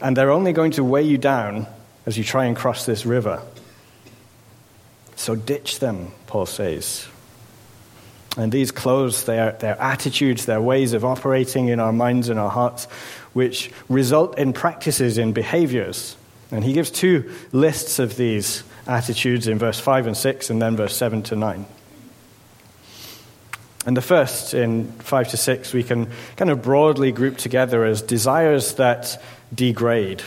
And 0.02 0.16
they're 0.16 0.32
only 0.32 0.54
going 0.54 0.72
to 0.72 0.84
weigh 0.84 1.04
you 1.04 1.18
down 1.18 1.68
as 2.06 2.18
you 2.18 2.24
try 2.24 2.46
and 2.46 2.56
cross 2.56 2.86
this 2.86 3.06
river. 3.06 3.42
So 5.16 5.36
ditch 5.36 5.80
them, 5.80 6.12
Paul 6.28 6.46
says. 6.46 7.08
And 8.38 8.52
these 8.52 8.72
clothes, 8.72 9.24
their, 9.26 9.54
their 9.54 9.80
attitudes, 9.82 10.46
their 10.46 10.62
ways 10.62 10.94
of 10.94 11.06
operating 11.06 11.70
in 11.70 11.80
our 11.80 11.94
minds 11.94 12.28
and 12.30 12.40
our 12.40 12.50
hearts, 12.50 12.86
which 13.34 13.72
result 13.88 14.38
in 14.38 14.52
practices, 14.52 15.18
in 15.18 15.32
behaviors. 15.32 16.18
And 16.56 16.64
he 16.64 16.72
gives 16.72 16.90
two 16.90 17.30
lists 17.52 18.00
of 18.00 18.16
these 18.16 18.64
attitudes 18.88 19.48
in 19.48 19.60
verse 19.60 19.78
5 19.78 20.08
and 20.08 20.16
6, 20.16 20.50
and 20.50 20.62
then 20.62 20.78
verse 20.78 20.96
7 20.96 21.22
to 21.24 21.36
9. 21.36 21.66
And 23.86 23.98
the 23.98 24.02
first, 24.02 24.54
in 24.54 24.90
5 24.94 25.30
to 25.30 25.38
6, 25.38 25.74
we 25.74 25.84
can 25.84 26.10
kind 26.38 26.50
of 26.50 26.62
broadly 26.62 27.12
group 27.12 27.38
together 27.38 27.84
as 27.84 28.02
desires 28.02 28.76
that 28.76 29.22
degrade, 29.54 30.24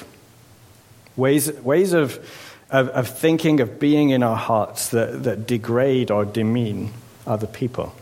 ways, 1.16 1.50
ways 1.62 1.94
of, 1.94 2.18
of, 2.70 2.88
of 2.90 3.08
thinking, 3.08 3.60
of 3.60 3.80
being 3.80 4.10
in 4.10 4.22
our 4.22 4.36
hearts 4.36 4.90
that, 4.90 5.22
that 5.24 5.46
degrade 5.46 6.10
or 6.10 6.26
demean 6.26 6.92
other 7.26 7.46
people. 7.46 7.94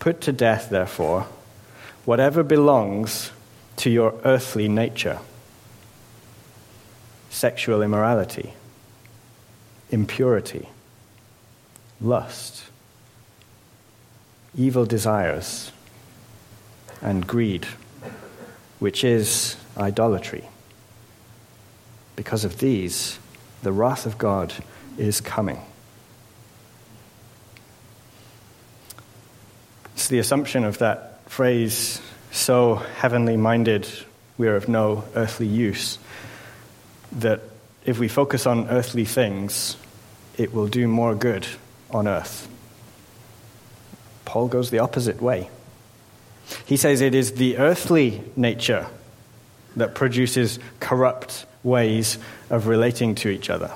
Put 0.00 0.20
to 0.22 0.32
death, 0.32 0.68
therefore, 0.68 1.28
whatever 2.04 2.42
belongs 2.42 3.30
to 3.82 3.90
your 3.90 4.14
earthly 4.24 4.68
nature 4.68 5.18
sexual 7.30 7.82
immorality, 7.82 8.52
impurity, 9.90 10.68
lust, 12.00 12.62
evil 14.56 14.86
desires, 14.86 15.72
and 17.00 17.26
greed, 17.26 17.66
which 18.78 19.02
is 19.02 19.56
idolatry. 19.76 20.44
Because 22.14 22.44
of 22.44 22.58
these, 22.58 23.18
the 23.64 23.72
wrath 23.72 24.06
of 24.06 24.16
God 24.16 24.54
is 24.96 25.20
coming. 25.20 25.60
It's 29.94 30.06
the 30.06 30.20
assumption 30.20 30.62
of 30.62 30.78
that 30.78 31.28
phrase, 31.28 32.00
so 32.32 32.76
heavenly 32.76 33.36
minded, 33.36 33.86
we 34.38 34.48
are 34.48 34.56
of 34.56 34.68
no 34.68 35.04
earthly 35.14 35.46
use 35.46 35.98
that 37.12 37.42
if 37.84 37.98
we 37.98 38.08
focus 38.08 38.46
on 38.46 38.68
earthly 38.68 39.04
things, 39.04 39.76
it 40.38 40.52
will 40.52 40.66
do 40.66 40.88
more 40.88 41.14
good 41.14 41.46
on 41.90 42.08
earth. 42.08 42.48
Paul 44.24 44.48
goes 44.48 44.70
the 44.70 44.78
opposite 44.78 45.20
way. 45.20 45.50
He 46.64 46.76
says 46.76 47.00
it 47.00 47.14
is 47.14 47.32
the 47.32 47.58
earthly 47.58 48.22
nature 48.34 48.86
that 49.76 49.94
produces 49.94 50.58
corrupt 50.80 51.44
ways 51.62 52.18
of 52.50 52.66
relating 52.66 53.14
to 53.16 53.28
each 53.28 53.50
other. 53.50 53.70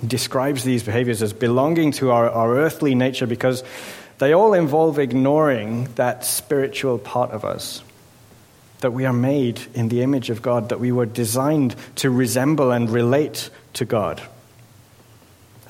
He 0.00 0.06
describes 0.06 0.64
these 0.64 0.82
behaviors 0.82 1.22
as 1.22 1.32
belonging 1.32 1.92
to 1.92 2.10
our, 2.10 2.28
our 2.30 2.56
earthly 2.56 2.94
nature 2.94 3.26
because 3.26 3.62
they 4.18 4.32
all 4.32 4.54
involve 4.54 4.98
ignoring 4.98 5.92
that 5.96 6.24
spiritual 6.24 6.98
part 6.98 7.30
of 7.32 7.44
us. 7.44 7.82
That 8.80 8.92
we 8.92 9.04
are 9.04 9.12
made 9.12 9.60
in 9.74 9.88
the 9.88 10.02
image 10.02 10.30
of 10.30 10.42
God, 10.42 10.70
that 10.70 10.80
we 10.80 10.92
were 10.92 11.06
designed 11.06 11.74
to 11.96 12.10
resemble 12.10 12.72
and 12.72 12.88
relate 12.88 13.50
to 13.74 13.84
God. 13.84 14.22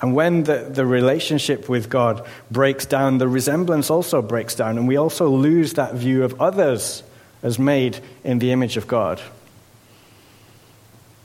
And 0.01 0.13
when 0.13 0.43
the, 0.43 0.69
the 0.69 0.85
relationship 0.85 1.67
with 1.67 1.89
God 1.89 2.25
breaks 2.51 2.85
down, 2.85 3.17
the 3.17 3.27
resemblance 3.27 3.89
also 3.89 4.21
breaks 4.21 4.55
down, 4.55 4.77
and 4.77 4.87
we 4.87 4.97
also 4.97 5.27
lose 5.29 5.73
that 5.73 5.95
view 5.95 6.23
of 6.23 6.39
others 6.39 7.03
as 7.41 7.57
made 7.57 7.99
in 8.23 8.39
the 8.39 8.51
image 8.51 8.77
of 8.77 8.87
God. 8.87 9.21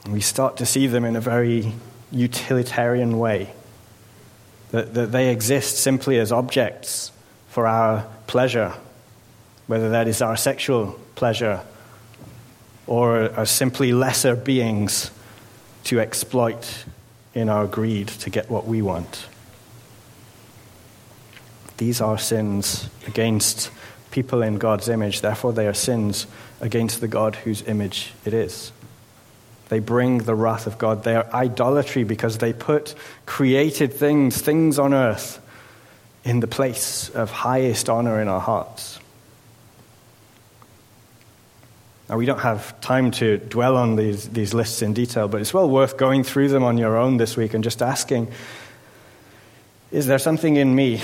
And 0.03 0.13
we 0.13 0.21
start 0.21 0.57
to 0.57 0.65
see 0.65 0.87
them 0.87 1.05
in 1.05 1.15
a 1.15 1.21
very 1.21 1.73
utilitarian 2.11 3.19
way, 3.19 3.53
that, 4.71 4.93
that 4.93 5.11
they 5.11 5.29
exist 5.29 5.77
simply 5.77 6.17
as 6.17 6.31
objects 6.31 7.11
for 7.53 7.67
our 7.67 8.03
pleasure, 8.25 8.73
whether 9.67 9.91
that 9.91 10.07
is 10.07 10.23
our 10.23 10.35
sexual 10.35 10.99
pleasure 11.13 11.61
or 12.87 13.31
are 13.37 13.45
simply 13.45 13.93
lesser 13.93 14.35
beings 14.35 15.11
to 15.83 15.99
exploit 15.99 16.85
in 17.35 17.49
our 17.49 17.67
greed 17.67 18.07
to 18.07 18.31
get 18.31 18.49
what 18.49 18.65
we 18.65 18.81
want. 18.81 19.27
These 21.77 22.01
are 22.01 22.17
sins 22.17 22.89
against 23.05 23.69
people 24.09 24.41
in 24.41 24.57
God's 24.57 24.89
image, 24.89 25.21
therefore, 25.21 25.53
they 25.53 25.67
are 25.67 25.75
sins 25.75 26.25
against 26.59 27.01
the 27.01 27.07
God 27.07 27.35
whose 27.35 27.61
image 27.67 28.13
it 28.25 28.33
is. 28.33 28.71
They 29.69 29.77
bring 29.77 30.19
the 30.19 30.33
wrath 30.33 30.65
of 30.65 30.79
God. 30.79 31.03
They 31.03 31.15
are 31.15 31.31
idolatry 31.31 32.03
because 32.03 32.39
they 32.39 32.51
put 32.51 32.95
created 33.27 33.93
things, 33.93 34.41
things 34.41 34.79
on 34.79 34.91
earth, 34.91 35.39
in 36.23 36.39
the 36.39 36.47
place 36.47 37.09
of 37.09 37.31
highest 37.31 37.89
honor 37.89 38.21
in 38.21 38.27
our 38.27 38.39
hearts. 38.39 38.99
Now, 42.09 42.17
we 42.17 42.25
don't 42.25 42.39
have 42.39 42.79
time 42.81 43.11
to 43.11 43.37
dwell 43.37 43.77
on 43.77 43.95
these, 43.95 44.29
these 44.29 44.53
lists 44.53 44.81
in 44.81 44.93
detail, 44.93 45.27
but 45.27 45.41
it's 45.41 45.53
well 45.53 45.69
worth 45.69 45.97
going 45.97 46.23
through 46.23 46.49
them 46.49 46.63
on 46.63 46.77
your 46.77 46.97
own 46.97 47.17
this 47.17 47.37
week 47.37 47.53
and 47.53 47.63
just 47.63 47.81
asking 47.81 48.31
is 49.91 50.07
there 50.07 50.17
something 50.17 50.55
in 50.55 50.73
me 50.73 51.01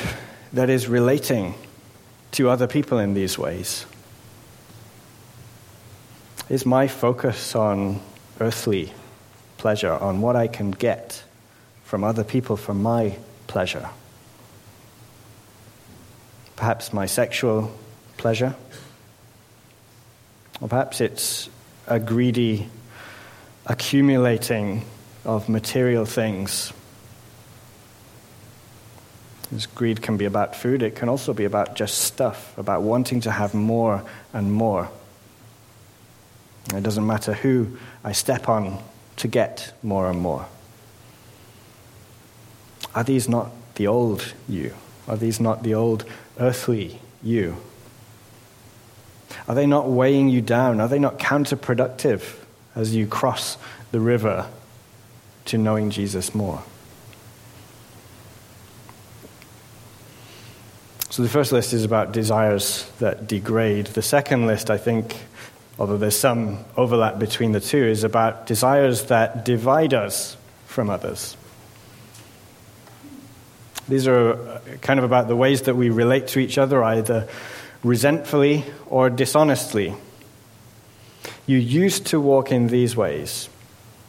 that 0.51 0.67
is 0.71 0.87
relating 0.87 1.53
to 2.31 2.49
other 2.49 2.65
people 2.65 2.97
in 2.97 3.13
these 3.13 3.37
ways? 3.37 3.85
Is 6.49 6.65
my 6.65 6.87
focus 6.87 7.55
on 7.55 8.01
earthly 8.39 8.91
pleasure, 9.57 9.93
on 9.93 10.21
what 10.21 10.35
I 10.35 10.47
can 10.47 10.71
get 10.71 11.23
from 11.83 12.03
other 12.03 12.23
people 12.23 12.57
for 12.57 12.73
my 12.73 13.15
pleasure? 13.45 13.89
Perhaps 16.59 16.91
my 16.91 17.05
sexual 17.05 17.71
pleasure? 18.17 18.53
Or 20.59 20.67
perhaps 20.67 20.99
it's 20.99 21.49
a 21.87 22.01
greedy 22.01 22.67
accumulating 23.65 24.83
of 25.23 25.47
material 25.47 26.03
things. 26.03 26.73
This 29.49 29.67
greed 29.67 30.01
can 30.01 30.17
be 30.17 30.25
about 30.25 30.53
food, 30.53 30.83
it 30.83 30.97
can 30.97 31.07
also 31.07 31.33
be 31.33 31.45
about 31.45 31.77
just 31.77 31.99
stuff, 31.99 32.57
about 32.57 32.81
wanting 32.81 33.21
to 33.21 33.31
have 33.31 33.53
more 33.53 34.03
and 34.33 34.51
more. 34.51 34.89
It 36.75 36.83
doesn't 36.83 37.07
matter 37.07 37.31
who 37.31 37.77
I 38.03 38.11
step 38.11 38.49
on 38.49 38.83
to 39.15 39.29
get 39.29 39.71
more 39.81 40.09
and 40.09 40.19
more. 40.19 40.45
Are 42.93 43.05
these 43.05 43.29
not 43.29 43.49
the 43.75 43.87
old 43.87 44.33
you? 44.49 44.73
Are 45.09 45.17
these 45.17 45.39
not 45.39 45.63
the 45.63 45.73
old 45.73 46.05
earthly 46.39 47.01
you? 47.23 47.57
Are 49.47 49.55
they 49.55 49.65
not 49.65 49.89
weighing 49.89 50.29
you 50.29 50.41
down? 50.41 50.79
Are 50.79 50.87
they 50.87 50.99
not 50.99 51.17
counterproductive 51.17 52.35
as 52.75 52.95
you 52.95 53.07
cross 53.07 53.57
the 53.91 53.99
river 53.99 54.47
to 55.45 55.57
knowing 55.57 55.89
Jesus 55.89 56.35
more? 56.35 56.63
So 61.09 61.23
the 61.23 61.29
first 61.29 61.51
list 61.51 61.73
is 61.73 61.83
about 61.83 62.11
desires 62.11 62.89
that 62.99 63.27
degrade. 63.27 63.87
The 63.87 64.03
second 64.03 64.45
list, 64.45 64.69
I 64.69 64.77
think, 64.77 65.17
although 65.79 65.97
there's 65.97 66.15
some 66.15 66.63
overlap 66.77 67.17
between 67.17 67.51
the 67.51 67.59
two, 67.59 67.83
is 67.83 68.03
about 68.03 68.45
desires 68.45 69.05
that 69.05 69.43
divide 69.43 69.95
us 69.95 70.37
from 70.67 70.91
others. 70.91 71.35
These 73.89 74.07
are 74.07 74.33
uh, 74.33 74.59
kind 74.81 74.99
of 74.99 75.03
about 75.03 75.27
the 75.27 75.35
ways 75.35 75.63
that 75.63 75.75
we 75.75 75.89
relate 75.89 76.27
to 76.29 76.39
each 76.39 76.59
other, 76.59 76.83
either 76.83 77.27
resentfully 77.83 78.63
or 78.85 79.09
dishonestly. 79.09 79.95
You 81.47 81.57
used 81.57 82.05
to 82.07 82.21
walk 82.21 82.51
in 82.51 82.67
these 82.67 82.95
ways 82.95 83.49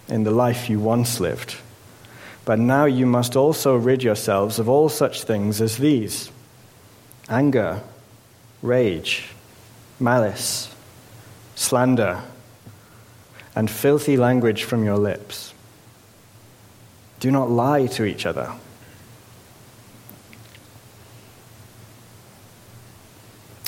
in 0.07 0.25
the 0.25 0.31
life 0.31 0.69
you 0.69 0.79
once 0.79 1.19
lived, 1.19 1.57
but 2.45 2.59
now 2.59 2.85
you 2.85 3.07
must 3.07 3.37
also 3.37 3.75
rid 3.75 4.03
yourselves 4.03 4.59
of 4.59 4.69
all 4.69 4.90
such 4.90 5.25
things 5.25 5.62
as 5.62 5.79
these 5.79 6.31
anger, 7.31 7.81
rage, 8.61 9.31
malice, 9.99 10.75
slander, 11.55 12.21
and 13.57 13.71
filthy 13.71 14.19
language 14.19 14.64
from 14.64 14.85
your 14.85 14.99
lips. 14.99 15.55
Do 17.19 17.31
not 17.31 17.51
lie 17.51 17.87
to 17.87 18.05
each 18.05 18.27
other 18.27 18.53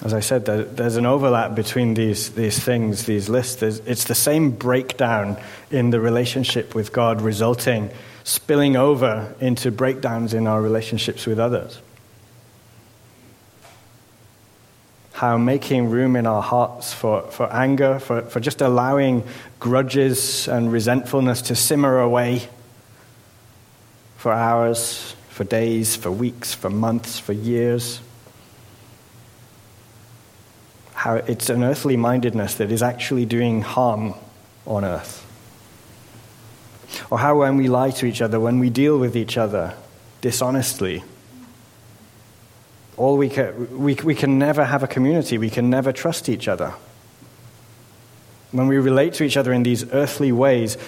As 0.04 0.12
I 0.14 0.20
said, 0.20 0.46
there's 0.46 0.96
an 0.96 1.06
overlap 1.06 1.54
between 1.54 1.94
these, 1.94 2.30
these 2.30 2.58
things, 2.58 3.06
these 3.06 3.28
lists. 3.28 3.56
There's, 3.56 3.78
it's 3.80 4.04
the 4.04 4.16
same 4.16 4.50
breakdown 4.50 5.36
in 5.70 5.90
the 5.90 6.00
relationship 6.00 6.74
with 6.74 6.92
God, 6.92 7.20
resulting, 7.20 7.88
spilling 8.24 8.74
over 8.74 9.32
into 9.38 9.70
breakdowns 9.70 10.34
in 10.34 10.48
our 10.48 10.60
relationships 10.60 11.24
with 11.24 11.38
others. 11.38 11.80
How 15.12 15.38
making 15.38 15.90
room 15.90 16.16
in 16.16 16.26
our 16.26 16.42
hearts 16.42 16.92
for, 16.92 17.22
for 17.30 17.52
anger, 17.52 18.00
for, 18.00 18.22
for 18.22 18.40
just 18.40 18.60
allowing 18.60 19.22
grudges 19.60 20.48
and 20.48 20.72
resentfulness 20.72 21.42
to 21.42 21.54
simmer 21.54 22.00
away 22.00 22.48
for 24.16 24.32
hours, 24.32 25.14
for 25.28 25.44
days, 25.44 25.94
for 25.94 26.10
weeks, 26.10 26.54
for 26.54 26.70
months, 26.70 27.20
for 27.20 27.34
years 27.34 28.00
how 31.02 31.14
it's 31.14 31.50
an 31.50 31.64
earthly 31.64 31.96
mindedness 31.96 32.54
that 32.54 32.70
is 32.70 32.80
actually 32.80 33.26
doing 33.26 33.60
harm 33.60 34.14
on 34.64 34.84
earth. 34.84 35.26
Or 37.10 37.18
how, 37.18 37.40
when 37.40 37.56
we 37.56 37.66
lie 37.66 37.90
to 37.90 38.06
each 38.06 38.22
other, 38.22 38.38
when 38.38 38.60
we 38.60 38.70
deal 38.70 38.96
with 38.96 39.16
each 39.16 39.36
other 39.36 39.74
dishonestly, 40.20 41.02
all 42.96 43.16
we 43.16 43.28
can, 43.28 43.80
we, 43.80 43.94
we 43.94 44.14
can 44.14 44.38
never 44.38 44.64
have 44.64 44.84
a 44.84 44.86
community, 44.86 45.38
we 45.38 45.50
can 45.50 45.68
never 45.68 45.90
trust 45.90 46.28
each 46.28 46.46
other. 46.46 46.72
When 48.52 48.68
we 48.68 48.76
relate 48.76 49.14
to 49.14 49.24
each 49.24 49.36
other 49.36 49.52
in 49.52 49.64
these 49.64 49.90
earthly 49.90 50.30
ways, 50.30 50.78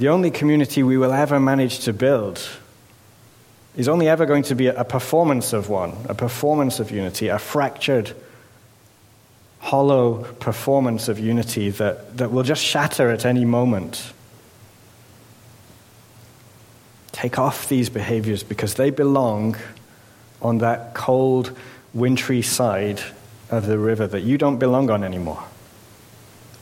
the 0.00 0.08
only 0.08 0.32
community 0.32 0.82
we 0.82 0.98
will 0.98 1.12
ever 1.12 1.38
manage 1.38 1.78
to 1.84 1.92
build 1.92 2.40
is 3.76 3.86
only 3.86 4.08
ever 4.08 4.26
going 4.26 4.42
to 4.42 4.56
be 4.56 4.66
a 4.66 4.82
performance 4.82 5.52
of 5.52 5.68
one, 5.68 5.94
a 6.08 6.14
performance 6.16 6.80
of 6.80 6.90
unity, 6.90 7.28
a 7.28 7.38
fractured 7.38 8.16
hollow 9.60 10.24
performance 10.40 11.08
of 11.08 11.18
unity 11.18 11.70
that, 11.70 12.16
that 12.16 12.32
will 12.32 12.42
just 12.42 12.64
shatter 12.64 13.10
at 13.10 13.24
any 13.24 13.44
moment. 13.44 14.12
Take 17.12 17.38
off 17.38 17.68
these 17.68 17.90
behaviors 17.90 18.42
because 18.42 18.74
they 18.74 18.90
belong 18.90 19.56
on 20.40 20.58
that 20.58 20.94
cold, 20.94 21.56
wintry 21.92 22.40
side 22.40 23.00
of 23.50 23.66
the 23.66 23.78
river 23.78 24.06
that 24.06 24.22
you 24.22 24.38
don't 24.38 24.58
belong 24.58 24.90
on 24.90 25.04
anymore. 25.04 25.44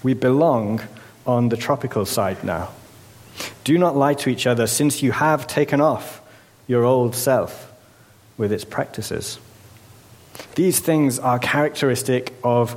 We 0.03 0.15
belong 0.15 0.81
on 1.27 1.51
the 1.51 1.57
tropical 1.57 2.05
side 2.05 2.43
now. 2.43 2.71
Do 3.63 3.79
not 3.79 3.97
lie 3.97 4.15
to 4.15 4.31
each 4.31 4.47
other 4.47 4.67
since 4.67 5.03
you 5.03 5.13
have 5.13 5.47
taken 5.47 5.81
off 5.81 6.21
your 6.67 6.85
old 6.85 7.15
self 7.15 7.73
with 8.37 8.53
its 8.53 8.65
practices. 8.65 9.39
These 10.55 10.81
things 10.81 11.19
are 11.19 11.39
characteristic 11.39 12.35
of 12.43 12.77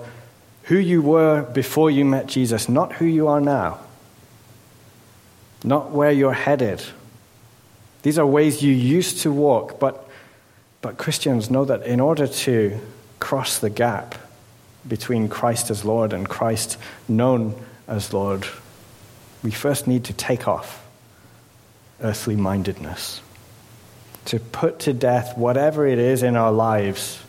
who 0.63 0.77
you 0.77 1.01
were 1.01 1.41
before 1.41 1.91
you 1.91 2.05
met 2.05 2.27
Jesus, 2.27 2.69
not 2.69 2.93
who 2.93 3.05
you 3.05 3.27
are 3.27 3.41
now, 3.41 3.79
not 5.63 5.91
where 5.91 6.11
you're 6.11 6.33
headed. 6.33 6.81
These 8.03 8.17
are 8.17 8.25
ways 8.25 8.61
you 8.61 8.73
used 8.73 9.21
to 9.21 9.31
walk, 9.31 9.79
but 9.79 10.07
But 10.81 10.97
Christians 10.97 11.49
know 11.49 11.65
that 11.65 11.85
in 11.85 11.99
order 11.99 12.27
to 12.27 12.79
cross 13.19 13.59
the 13.59 13.69
gap 13.69 14.15
between 14.87 15.29
Christ 15.29 15.69
as 15.69 15.85
Lord 15.85 16.11
and 16.13 16.27
Christ 16.27 16.77
known 17.07 17.53
as 17.87 18.13
Lord, 18.13 18.47
we 19.43 19.51
first 19.51 19.85
need 19.85 20.05
to 20.05 20.13
take 20.13 20.47
off 20.47 20.83
earthly 22.01 22.35
mindedness, 22.35 23.21
to 24.25 24.39
put 24.39 24.79
to 24.79 24.93
death 24.93 25.37
whatever 25.37 25.85
it 25.85 25.99
is 25.99 26.23
in 26.23 26.35
our 26.35 26.51
lives 26.51 27.19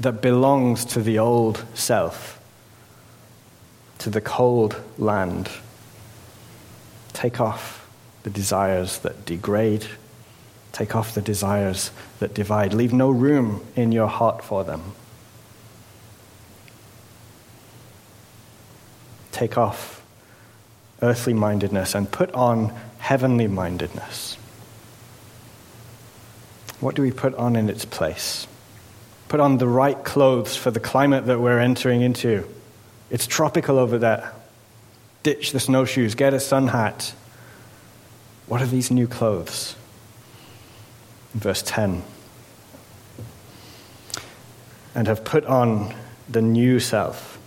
that 0.00 0.22
belongs 0.22 0.84
to 0.84 1.02
the 1.02 1.18
old 1.18 1.64
self, 1.74 2.40
to 3.98 4.10
the 4.10 4.20
cold 4.20 4.80
land. 4.96 5.48
Take 7.12 7.40
off 7.40 7.88
the 8.22 8.30
desires 8.30 8.98
that 8.98 9.24
degrade 9.24 9.86
Take 10.78 10.94
off 10.94 11.12
the 11.12 11.20
desires 11.20 11.90
that 12.20 12.34
divide. 12.34 12.72
Leave 12.72 12.92
no 12.92 13.10
room 13.10 13.66
in 13.74 13.90
your 13.90 14.06
heart 14.06 14.44
for 14.44 14.62
them. 14.62 14.92
Take 19.32 19.58
off 19.58 20.00
earthly 21.02 21.34
mindedness 21.34 21.96
and 21.96 22.08
put 22.08 22.32
on 22.32 22.72
heavenly 22.98 23.48
mindedness. 23.48 24.36
What 26.78 26.94
do 26.94 27.02
we 27.02 27.10
put 27.10 27.34
on 27.34 27.56
in 27.56 27.68
its 27.68 27.84
place? 27.84 28.46
Put 29.28 29.40
on 29.40 29.58
the 29.58 29.68
right 29.68 30.02
clothes 30.04 30.56
for 30.56 30.70
the 30.70 30.80
climate 30.80 31.26
that 31.26 31.38
we're 31.40 31.58
entering 31.58 32.00
into. 32.00 32.48
It's 33.10 33.26
tropical 33.26 33.78
over 33.78 33.98
there. 33.98 34.32
Ditch 35.22 35.52
the 35.52 35.60
snowshoes, 35.60 36.14
get 36.14 36.34
a 36.34 36.40
sun 36.40 36.68
hat. 36.68 37.12
What 38.46 38.62
are 38.62 38.66
these 38.66 38.90
new 38.90 39.06
clothes? 39.06 39.76
verse 41.34 41.62
10. 41.62 42.02
And 44.94 45.06
have 45.06 45.24
put 45.24 45.44
on 45.44 45.94
the 46.28 46.42
new 46.42 46.80
self, 46.80 47.38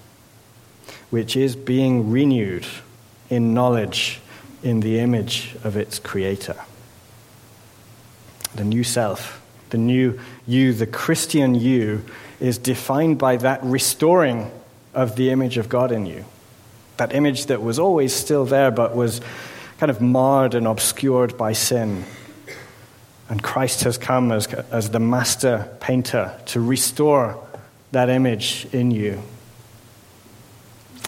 which 1.10 1.36
is 1.36 1.56
being 1.56 2.10
renewed 2.10 2.66
in 3.30 3.54
knowledge 3.54 4.20
in 4.64 4.80
the 4.80 5.00
image 5.00 5.56
of 5.64 5.76
its 5.76 6.00
creator. 6.00 6.56
The 8.56 8.64
new 8.64 8.84
self, 8.84 9.42
the 9.70 9.78
new 9.78 10.20
you, 10.48 10.74
the 10.74 10.88
Christian 10.88 11.56
you, 11.56 12.04
is 12.40 12.58
defined 12.58 13.18
by 13.18 13.38
that 13.38 13.64
restoring 13.64 14.52
of 14.94 15.16
the 15.16 15.30
image 15.30 15.58
of 15.58 15.70
God 15.70 15.92
in 15.92 16.06
you. 16.06 16.26
That 16.98 17.14
image 17.14 17.48
that 17.48 17.62
was 17.62 17.80
always 17.80 18.14
still 18.14 18.46
there 18.46 18.72
but 18.72 18.96
was 18.96 19.22
kind 19.78 19.90
of 19.90 20.02
marred 20.02 20.54
and 20.54 20.68
obscured 20.68 21.38
by 21.38 21.54
sin 21.54 22.06
and 23.32 23.42
Christ 23.42 23.86
has 23.86 23.98
come 23.98 24.30
as, 24.34 24.46
as 24.48 24.90
the 24.90 25.00
master 25.00 25.70
painter 25.80 26.38
to 26.48 26.60
restore 26.60 27.42
that 27.94 28.10
image 28.10 28.68
in 28.74 28.92
you. 28.92 29.24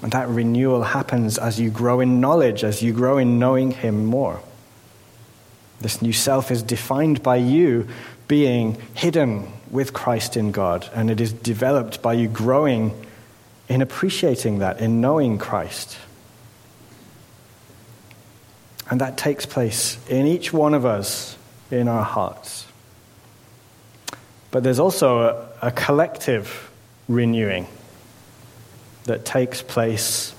And 0.01 0.09
that 0.13 0.29
renewal 0.29 0.83
happens 0.83 1.37
as 1.37 1.59
you 1.59 1.69
grow 1.69 1.99
in 1.99 2.21
knowledge, 2.21 2.63
as 2.63 2.81
you 2.81 2.93
grow 2.93 3.17
in 3.17 3.39
knowing 3.39 3.71
Him 3.71 4.05
more. 4.05 4.41
This 5.81 6.01
new 6.01 6.13
self 6.13 6.49
is 6.49 6.63
defined 6.63 7.21
by 7.23 7.35
you 7.35 7.89
being 8.27 8.77
hidden 8.93 9.51
with 9.69 9.93
Christ 9.93 10.37
in 10.37 10.51
God, 10.51 10.89
and 10.93 11.09
it 11.09 11.19
is 11.19 11.33
developed 11.33 12.01
by 12.01 12.13
you 12.13 12.27
growing 12.27 12.93
in 13.67 13.81
appreciating 13.81 14.59
that, 14.59 14.79
in 14.79 15.01
knowing 15.01 15.37
Christ. 15.37 15.97
And 18.89 19.01
that 19.01 19.17
takes 19.17 19.45
place 19.45 19.97
in 20.09 20.27
each 20.27 20.53
one 20.53 20.73
of 20.73 20.85
us 20.85 21.37
in 21.71 21.87
our 21.87 22.03
hearts. 22.03 22.67
But 24.51 24.63
there's 24.63 24.79
also 24.79 25.49
a, 25.61 25.67
a 25.67 25.71
collective 25.71 26.69
renewing 27.07 27.67
that 29.05 29.25
takes 29.25 29.61
place 29.61 30.35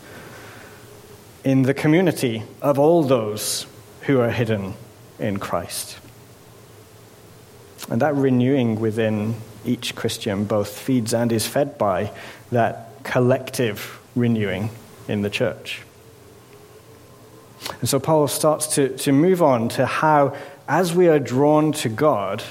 in 1.43 1.63
the 1.63 1.75
community 1.75 2.43
of 2.63 2.79
all 2.79 3.03
those 3.03 3.67
who 4.03 4.21
are 4.21 4.31
hidden 4.31 4.75
in 5.19 5.39
Christ. 5.39 5.99
And 7.91 8.01
that 8.01 8.15
renewing 8.15 8.81
within 8.81 9.35
each 9.65 9.95
Christian 9.95 10.45
both 10.45 10.79
feeds 10.79 11.13
and 11.13 11.31
is 11.33 11.47
fed 11.47 11.77
by 11.79 12.11
that 12.51 12.89
collective 13.03 14.01
renewing 14.15 14.71
in 15.09 15.23
the 15.23 15.31
church. 15.31 15.83
And 17.81 17.89
so 17.89 17.99
Paul 17.99 18.29
starts 18.29 18.67
to, 18.75 18.97
to 18.99 19.13
move 19.13 19.43
on 19.43 19.69
to 19.71 19.87
how 19.87 20.35
as 20.69 20.95
we 20.95 21.09
are 21.09 21.19
drawn 21.19 21.73
to 21.73 21.89
God, 21.89 22.43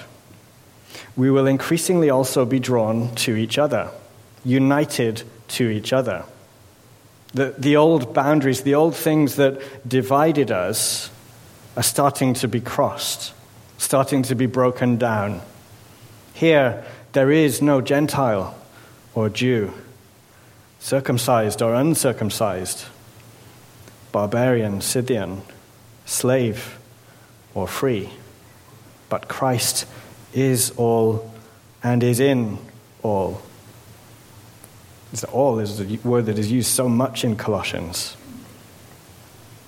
we 1.15 1.29
will 1.31 1.47
increasingly 1.47 2.09
also 2.09 2.45
be 2.45 2.59
drawn 2.59 3.13
to 3.15 3.35
each 3.35 3.57
other, 3.57 3.89
united 4.43 5.23
to 5.49 5.69
each 5.69 5.93
other. 5.93 6.25
The, 7.33 7.55
the 7.57 7.75
old 7.75 8.13
boundaries, 8.13 8.61
the 8.61 8.75
old 8.75 8.95
things 8.95 9.35
that 9.37 9.87
divided 9.87 10.51
us, 10.51 11.09
are 11.75 11.83
starting 11.83 12.35
to 12.35 12.47
be 12.47 12.61
crossed, 12.61 13.33
starting 13.77 14.23
to 14.23 14.35
be 14.35 14.45
broken 14.45 14.97
down. 14.97 15.41
Here, 16.33 16.83
there 17.13 17.31
is 17.31 17.61
no 17.61 17.81
Gentile 17.81 18.55
or 19.13 19.29
Jew, 19.29 19.73
circumcised 20.79 21.61
or 21.61 21.75
uncircumcised, 21.75 22.85
barbarian, 24.11 24.81
Scythian, 24.81 25.41
slave 26.05 26.79
or 27.53 27.67
free. 27.67 28.09
But 29.09 29.27
Christ 29.27 29.85
is 30.33 30.71
all 30.71 31.31
and 31.83 32.03
is 32.03 32.19
in 32.19 32.57
all. 33.03 33.41
This 35.11 35.23
all 35.25 35.59
is 35.59 35.77
the 35.77 35.97
word 35.97 36.25
that 36.25 36.39
is 36.39 36.51
used 36.51 36.69
so 36.69 36.89
much 36.89 37.23
in 37.23 37.35
Colossians. 37.35 38.17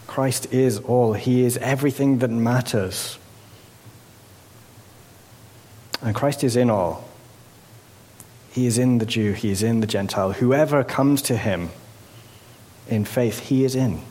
Christ 0.08 0.52
is 0.52 0.80
all. 0.80 1.14
He 1.14 1.44
is 1.44 1.58
everything 1.58 2.20
that 2.20 2.32
matters. 2.32 3.20
And 6.02 6.16
Christ 6.16 6.44
is 6.44 6.56
in 6.56 6.70
all. 6.70 7.08
He 8.52 8.68
is 8.68 8.78
in 8.78 9.00
the 9.00 9.06
Jew, 9.06 9.34
he 9.34 9.52
is 9.52 9.64
in 9.64 9.82
the 9.82 9.88
Gentile. 9.88 10.32
Whoever 10.32 10.84
comes 10.84 11.22
to 11.24 11.36
him 11.36 11.70
in 12.88 13.04
faith, 13.06 13.40
he 13.40 13.66
is 13.66 13.76
in. 13.76 14.02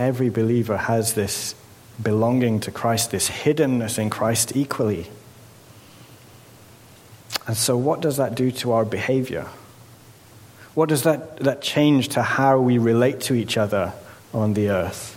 every 0.00 0.30
believer 0.30 0.76
has 0.76 1.14
this 1.14 1.54
belonging 2.02 2.58
to 2.60 2.70
Christ, 2.70 3.10
this 3.10 3.28
hiddenness 3.28 3.98
in 3.98 4.08
Christ 4.08 4.56
equally. 4.56 5.10
And 7.46 7.56
so, 7.56 7.76
what 7.76 8.00
does 8.00 8.16
that 8.16 8.34
do 8.34 8.50
to 8.52 8.72
our 8.72 8.84
behavior? 8.84 9.46
What 10.74 10.88
does 10.88 11.02
that, 11.02 11.38
that 11.38 11.60
change 11.60 12.08
to 12.10 12.22
how 12.22 12.58
we 12.60 12.78
relate 12.78 13.20
to 13.22 13.34
each 13.34 13.58
other 13.58 13.92
on 14.32 14.54
the 14.54 14.70
earth? 14.70 15.16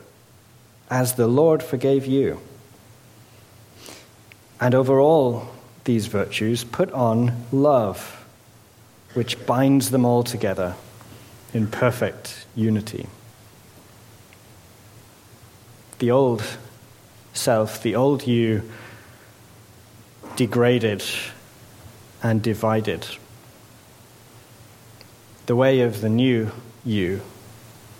as 0.91 1.13
the 1.13 1.27
Lord 1.27 1.63
forgave 1.63 2.05
you. 2.05 2.41
And 4.59 4.75
over 4.75 4.99
all 4.99 5.47
these 5.85 6.07
virtues, 6.07 6.65
put 6.65 6.91
on 6.91 7.45
love, 7.51 8.25
which 9.13 9.43
binds 9.45 9.89
them 9.89 10.05
all 10.05 10.23
together 10.23 10.75
in 11.53 11.67
perfect 11.67 12.45
unity. 12.55 13.07
The 15.99 16.11
old 16.11 16.43
self, 17.33 17.81
the 17.81 17.95
old 17.95 18.27
you, 18.27 18.69
degraded 20.35 21.03
and 22.21 22.41
divided. 22.41 23.07
The 25.45 25.55
way 25.55 25.81
of 25.81 26.01
the 26.01 26.09
new 26.09 26.51
you 26.83 27.21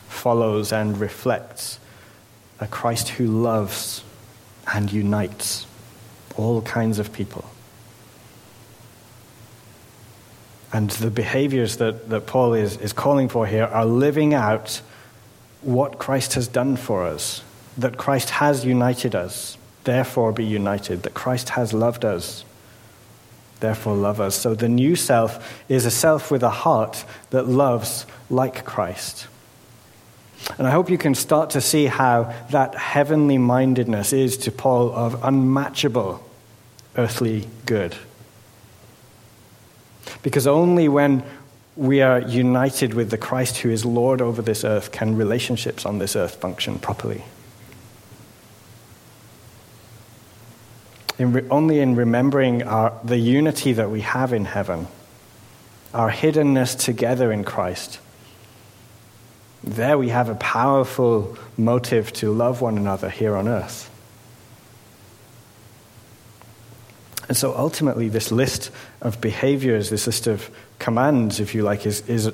follows 0.10 0.74
and 0.74 1.00
reflects 1.00 1.80
a 2.62 2.68
Christ 2.68 3.10
who 3.10 3.28
loves 3.28 4.04
and 4.74 4.92
unites 4.92 5.68
all 6.38 6.62
kinds 6.62 6.98
of 7.00 7.12
people. 7.12 7.44
And 10.72 10.90
the 10.92 11.12
behaviors 11.12 11.78
that, 11.78 12.08
that 12.10 12.26
Paul 12.26 12.54
is, 12.54 12.78
is 12.78 12.94
calling 12.94 13.28
for 13.28 13.46
here 13.46 13.66
are 13.66 13.86
living 13.86 14.34
out 14.34 14.82
what 15.62 16.00
Christ 16.00 16.36
has 16.36 16.48
done 16.48 16.78
for 16.78 17.06
us 17.06 17.44
that 17.78 17.98
Christ 17.98 18.30
has 18.32 18.66
united 18.66 19.16
us, 19.16 19.58
therefore 19.84 20.32
be 20.32 20.46
united, 20.46 21.04
that 21.04 21.14
Christ 21.14 21.50
has 21.50 21.74
loved 21.74 22.06
us, 22.06 22.44
therefore 23.60 23.96
love 23.96 24.20
us. 24.20 24.36
So 24.36 24.54
the 24.54 24.70
new 24.70 24.96
self 24.96 25.64
is 25.70 25.86
a 25.86 25.92
self 25.92 26.32
with 26.32 26.44
a 26.44 26.50
heart 26.50 27.06
that 27.30 27.48
loves 27.48 28.06
like 28.30 28.66
Christ. 28.66 29.28
And 30.58 30.68
I 30.68 30.72
hope 30.72 30.90
you 30.90 30.98
can 30.98 31.16
start 31.16 31.52
to 31.52 31.62
see 31.62 31.86
how 31.86 32.34
that 32.50 32.76
heavenly 32.76 33.38
mindedness 33.38 34.12
is 34.14 34.38
to 34.40 34.52
Paul 34.52 34.92
of 34.94 35.24
unmatchable 35.24 36.28
earthly 36.98 37.48
good. 37.66 37.96
Because 40.24 40.48
only 40.48 40.88
when 40.88 41.24
we 41.76 42.02
are 42.02 42.20
united 42.20 42.94
with 42.94 43.10
the 43.12 43.18
Christ 43.18 43.58
who 43.58 43.70
is 43.70 43.86
Lord 43.86 44.22
over 44.22 44.42
this 44.42 44.64
earth 44.64 44.92
can 44.92 45.16
relationships 45.16 45.86
on 45.86 46.00
this 46.00 46.16
earth 46.16 46.36
function 46.36 46.80
properly. 46.80 47.24
In 51.18 51.34
re- 51.34 51.48
only 51.50 51.80
in 51.80 51.96
remembering 51.96 52.64
our, 52.64 53.00
the 53.04 53.18
unity 53.18 53.74
that 53.74 53.90
we 53.90 54.02
have 54.02 54.34
in 54.34 54.46
heaven, 54.46 54.88
our 55.94 56.12
hiddenness 56.12 56.78
together 56.78 57.32
in 57.32 57.44
Christ, 57.44 58.00
there 59.64 59.98
we 59.98 60.10
have 60.10 60.30
a 60.30 60.36
powerful 60.36 61.38
motive 61.58 62.12
to 62.14 62.32
love 62.32 62.62
one 62.62 62.78
another 62.78 63.10
here 63.10 63.36
on 63.36 63.48
earth. 63.48 63.90
And 67.28 67.38
so 67.38 67.56
ultimately, 67.56 68.10
this 68.10 68.32
list 68.32 68.72
of 69.02 69.22
behaviors, 69.22 69.90
this 69.90 70.06
list 70.06 70.28
of 70.28 70.50
commands, 70.80 71.40
if 71.40 71.56
you 71.56 71.64
like, 71.64 71.86
is, 71.86 72.02
is 72.10 72.32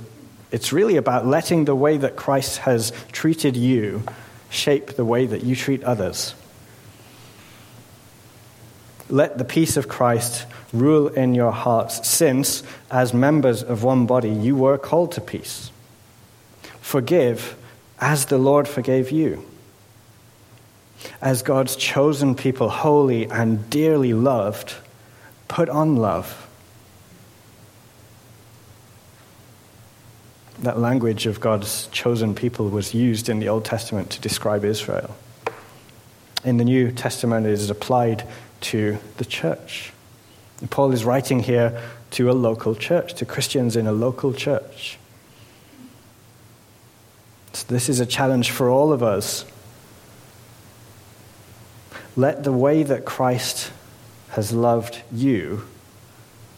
it's 0.51 0.73
really 0.73 0.95
about 0.95 1.27
letting 1.27 1.65
the 1.65 1.75
way 1.75 1.97
that 1.97 2.15
Christ 2.15 2.59
has 2.59 2.91
treated 3.11 3.55
you 3.55 4.03
shape 4.49 4.93
the 4.93 5.05
way 5.05 5.25
that 5.25 5.43
you 5.43 5.55
treat 5.55 5.83
others. 5.83 6.33
Let 9.09 9.37
the 9.37 9.45
peace 9.45 9.77
of 9.77 9.87
Christ 9.87 10.45
rule 10.73 11.07
in 11.07 11.33
your 11.33 11.51
hearts, 11.51 12.07
since, 12.07 12.63
as 12.91 13.13
members 13.13 13.63
of 13.63 13.83
one 13.83 14.05
body, 14.05 14.29
you 14.29 14.55
were 14.55 14.77
called 14.77 15.13
to 15.13 15.21
peace. 15.21 15.71
Forgive 16.87 17.57
as 17.99 18.27
the 18.27 18.37
Lord 18.37 18.65
forgave 18.65 19.11
you. 19.11 19.43
As 21.19 21.41
God's 21.41 21.75
chosen 21.75 22.33
people, 22.33 22.69
holy 22.69 23.29
and 23.29 23.69
dearly 23.69 24.13
loved, 24.13 24.73
put 25.49 25.67
on 25.67 25.97
love. 25.97 26.47
That 30.59 30.79
language 30.79 31.25
of 31.25 31.41
God's 31.41 31.87
chosen 31.87 32.33
people 32.33 32.69
was 32.69 32.93
used 32.93 33.27
in 33.27 33.39
the 33.39 33.49
Old 33.49 33.65
Testament 33.65 34.09
to 34.11 34.21
describe 34.21 34.63
Israel. 34.63 35.13
In 36.45 36.55
the 36.55 36.63
New 36.63 36.93
Testament, 36.93 37.45
it 37.45 37.51
is 37.51 37.69
applied 37.69 38.25
to 38.61 38.97
the 39.17 39.25
church. 39.25 39.91
Paul 40.69 40.93
is 40.93 41.03
writing 41.03 41.41
here 41.41 41.81
to 42.11 42.31
a 42.31 42.39
local 42.47 42.75
church, 42.75 43.13
to 43.15 43.25
Christians 43.25 43.75
in 43.75 43.87
a 43.87 43.91
local 43.91 44.31
church. 44.31 44.97
This 47.67 47.89
is 47.89 47.99
a 47.99 48.05
challenge 48.05 48.51
for 48.51 48.69
all 48.69 48.93
of 48.93 49.03
us. 49.03 49.45
Let 52.15 52.43
the 52.43 52.51
way 52.51 52.83
that 52.83 53.05
Christ 53.05 53.71
has 54.29 54.51
loved 54.51 55.01
you 55.11 55.63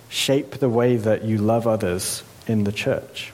shape 0.10 0.58
the 0.58 0.70
way 0.70 0.98
that 0.98 1.24
you 1.24 1.38
love 1.38 1.68
others 1.68 2.24
in 2.48 2.64
the 2.64 2.72
church. 2.72 3.32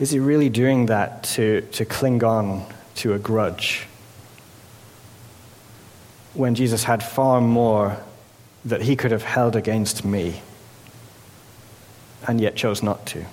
Is 0.00 0.10
he 0.10 0.18
really 0.18 0.48
doing 0.48 0.86
that 0.86 1.22
to, 1.34 1.60
to 1.72 1.84
cling 1.84 2.24
on 2.24 2.66
to 2.96 3.12
a 3.12 3.18
grudge? 3.18 3.86
When 6.32 6.54
Jesus 6.54 6.82
had 6.82 7.02
far 7.02 7.40
more 7.40 7.98
that 8.64 8.82
he 8.82 8.96
could 8.96 9.12
have 9.12 9.22
held 9.22 9.54
against 9.54 10.04
me 10.04 10.40
and 12.26 12.40
yet 12.40 12.56
chose 12.56 12.82
not 12.82 13.06
to? 13.06 13.24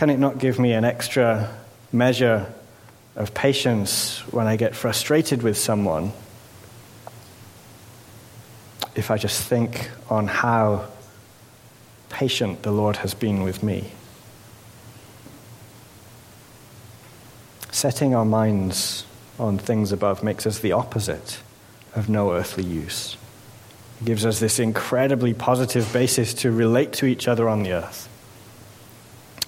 Can 0.00 0.08
it 0.08 0.18
not 0.18 0.38
give 0.38 0.58
me 0.58 0.72
an 0.72 0.86
extra 0.86 1.54
measure 1.92 2.50
of 3.16 3.34
patience 3.34 4.20
when 4.32 4.46
I 4.46 4.56
get 4.56 4.74
frustrated 4.74 5.42
with 5.42 5.58
someone 5.58 6.12
if 8.94 9.10
I 9.10 9.18
just 9.18 9.42
think 9.42 9.90
on 10.08 10.26
how 10.26 10.86
patient 12.08 12.62
the 12.62 12.70
Lord 12.70 12.96
has 12.96 13.12
been 13.12 13.42
with 13.42 13.62
me. 13.62 13.92
Setting 17.70 18.14
our 18.14 18.24
minds 18.24 19.04
on 19.38 19.58
things 19.58 19.92
above 19.92 20.22
makes 20.22 20.46
us 20.46 20.60
the 20.60 20.72
opposite 20.72 21.40
of 21.94 22.08
no 22.08 22.32
earthly 22.32 22.64
use. 22.64 23.18
It 24.00 24.06
gives 24.06 24.24
us 24.24 24.40
this 24.40 24.58
incredibly 24.58 25.34
positive 25.34 25.92
basis 25.92 26.32
to 26.32 26.50
relate 26.50 26.94
to 26.94 27.04
each 27.04 27.28
other 27.28 27.50
on 27.50 27.64
the 27.64 27.72
earth. 27.74 28.06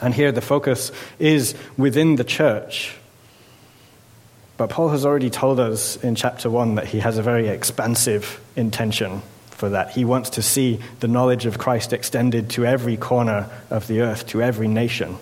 And 0.03 0.13
here 0.13 0.33
the 0.33 0.41
focus 0.41 0.91
is 1.19 1.55
within 1.79 2.17
the 2.17 2.25
church. 2.25 2.97
But 4.57 4.69
Paul 4.69 4.91
has 4.91 5.07
already 5.07 5.31
told 5.31 5.61
us 5.61 5.97
in 5.97 6.15
chapter 6.15 6.51
1 6.51 6.75
that 6.75 6.87
he 6.87 6.99
has 6.99 7.19
a 7.19 7.23
very 7.23 7.49
expansive 7.49 8.41
intention 8.57 9.23
for 9.51 9.71
that. 9.71 9.93
He 9.93 10.05
wants 10.05 10.31
to 10.31 10.43
see 10.43 10.81
the 11.01 11.09
knowledge 11.09 11.47
of 11.47 11.57
Christ 11.57 11.93
extended 11.93 12.51
to 12.51 12.67
every 12.67 12.97
corner 12.97 13.49
of 13.71 13.87
the 13.87 14.01
earth, 14.01 14.27
to 14.29 14.43
every 14.43 14.69
nation. 14.69 15.19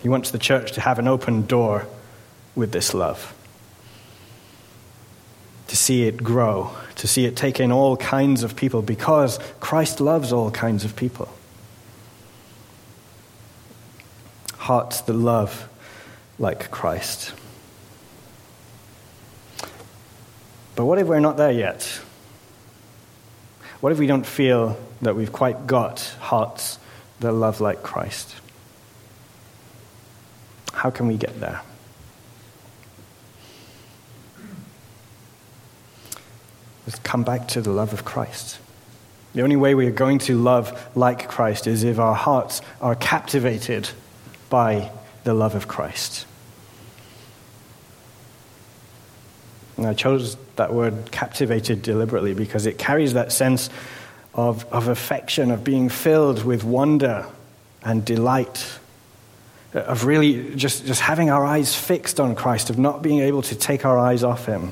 He 0.00 0.08
wants 0.08 0.30
the 0.30 0.38
church 0.38 0.72
to 0.72 0.80
have 0.80 0.98
an 0.98 1.06
open 1.06 1.46
door 1.46 1.86
with 2.54 2.72
this 2.72 2.94
love, 2.94 3.34
to 5.68 5.76
see 5.76 6.04
it 6.04 6.22
grow, 6.22 6.70
to 6.96 7.06
see 7.06 7.26
it 7.26 7.36
take 7.36 7.60
in 7.60 7.72
all 7.72 7.96
kinds 7.96 8.42
of 8.42 8.56
people, 8.56 8.80
because 8.80 9.38
Christ 9.60 10.00
loves 10.00 10.32
all 10.32 10.50
kinds 10.50 10.84
of 10.84 10.96
people. 10.96 11.28
Hearts 14.64 15.02
that 15.02 15.12
love 15.12 15.68
like 16.38 16.70
Christ. 16.70 17.34
But 20.74 20.86
what 20.86 20.98
if 20.98 21.06
we're 21.06 21.20
not 21.20 21.36
there 21.36 21.52
yet? 21.52 21.82
What 23.82 23.92
if 23.92 23.98
we 23.98 24.06
don't 24.06 24.24
feel 24.24 24.78
that 25.02 25.16
we've 25.16 25.30
quite 25.30 25.66
got 25.66 26.00
hearts 26.18 26.78
that 27.20 27.32
love 27.32 27.60
like 27.60 27.82
Christ? 27.82 28.36
How 30.72 30.88
can 30.88 31.08
we 31.08 31.18
get 31.18 31.38
there? 31.40 31.60
Let's 36.86 37.00
come 37.00 37.22
back 37.22 37.48
to 37.48 37.60
the 37.60 37.70
love 37.70 37.92
of 37.92 38.06
Christ. 38.06 38.60
The 39.34 39.42
only 39.42 39.56
way 39.56 39.74
we 39.74 39.86
are 39.88 39.90
going 39.90 40.20
to 40.20 40.38
love 40.38 40.88
like 40.96 41.28
Christ 41.28 41.66
is 41.66 41.84
if 41.84 41.98
our 41.98 42.14
hearts 42.14 42.62
are 42.80 42.94
captivated 42.94 43.90
by 44.54 44.88
the 45.24 45.34
love 45.34 45.56
of 45.56 45.66
Christ. 45.66 46.26
And 49.76 49.84
I 49.84 49.94
chose 49.94 50.36
that 50.54 50.72
word 50.72 51.10
captivated 51.10 51.82
deliberately 51.82 52.34
because 52.34 52.64
it 52.64 52.78
carries 52.78 53.14
that 53.14 53.32
sense 53.32 53.68
of, 54.32 54.64
of 54.72 54.86
affection, 54.86 55.50
of 55.50 55.64
being 55.64 55.88
filled 55.88 56.44
with 56.44 56.62
wonder 56.62 57.26
and 57.82 58.04
delight, 58.04 58.78
of 59.72 60.04
really 60.04 60.54
just, 60.54 60.86
just 60.86 61.00
having 61.00 61.30
our 61.30 61.44
eyes 61.44 61.74
fixed 61.74 62.20
on 62.20 62.36
Christ, 62.36 62.70
of 62.70 62.78
not 62.78 63.02
being 63.02 63.22
able 63.22 63.42
to 63.42 63.56
take 63.56 63.84
our 63.84 63.98
eyes 63.98 64.22
off 64.22 64.46
Him. 64.46 64.70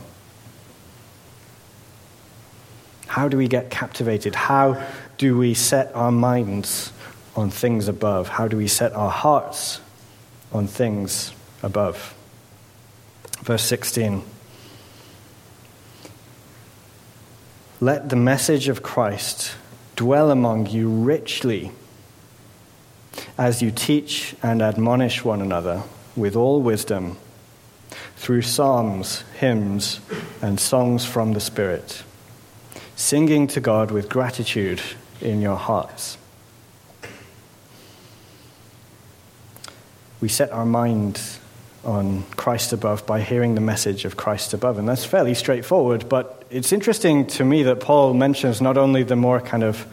How 3.08 3.26
do 3.26 3.36
we 3.36 3.48
get 3.48 3.68
captivated? 3.68 4.36
How 4.36 4.80
do 5.18 5.36
we 5.36 5.54
set 5.54 5.92
our 5.96 6.12
minds 6.12 6.92
on 7.36 7.50
things 7.50 7.88
above? 7.88 8.28
How 8.28 8.48
do 8.48 8.56
we 8.56 8.68
set 8.68 8.92
our 8.92 9.10
hearts 9.10 9.80
on 10.52 10.66
things 10.66 11.32
above? 11.62 12.14
Verse 13.42 13.64
16. 13.64 14.22
Let 17.80 18.08
the 18.10 18.16
message 18.16 18.68
of 18.68 18.82
Christ 18.82 19.56
dwell 19.96 20.30
among 20.30 20.66
you 20.66 20.88
richly 20.88 21.72
as 23.36 23.60
you 23.60 23.70
teach 23.70 24.36
and 24.42 24.62
admonish 24.62 25.24
one 25.24 25.40
another 25.40 25.82
with 26.14 26.36
all 26.36 26.60
wisdom 26.60 27.16
through 28.16 28.42
psalms, 28.42 29.24
hymns, 29.38 30.00
and 30.40 30.60
songs 30.60 31.04
from 31.04 31.32
the 31.32 31.40
Spirit, 31.40 32.04
singing 32.94 33.48
to 33.48 33.60
God 33.60 33.90
with 33.90 34.08
gratitude 34.08 34.80
in 35.20 35.40
your 35.40 35.56
hearts. 35.56 36.18
We 40.22 40.28
set 40.28 40.52
our 40.52 40.64
mind 40.64 41.20
on 41.84 42.22
Christ 42.36 42.72
above 42.72 43.04
by 43.06 43.22
hearing 43.22 43.56
the 43.56 43.60
message 43.60 44.04
of 44.04 44.16
Christ 44.16 44.54
above. 44.54 44.78
And 44.78 44.88
that's 44.88 45.04
fairly 45.04 45.34
straightforward, 45.34 46.08
but 46.08 46.44
it's 46.48 46.70
interesting 46.70 47.26
to 47.26 47.44
me 47.44 47.64
that 47.64 47.80
Paul 47.80 48.14
mentions 48.14 48.60
not 48.60 48.78
only 48.78 49.02
the 49.02 49.16
more 49.16 49.40
kind 49.40 49.64
of 49.64 49.84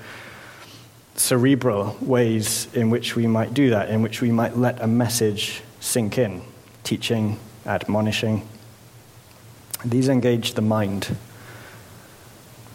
cerebral 1.16 1.98
ways 2.00 2.68
in 2.76 2.92
which 2.92 3.16
we 3.16 3.26
might 3.26 3.56
do 3.56 3.72
that, 3.72 3.90
in 3.90 4.04
which 4.04 4.22
we 4.22 4.32
might 4.32 4.56
let 4.56 4.80
a 4.84 4.86
message 4.86 5.64
sink 5.80 6.20
in, 6.20 6.44
teaching, 6.84 7.40
admonishing. 7.66 8.48
These 9.84 10.10
engage 10.10 10.54
the 10.54 10.62
mind. 10.62 11.18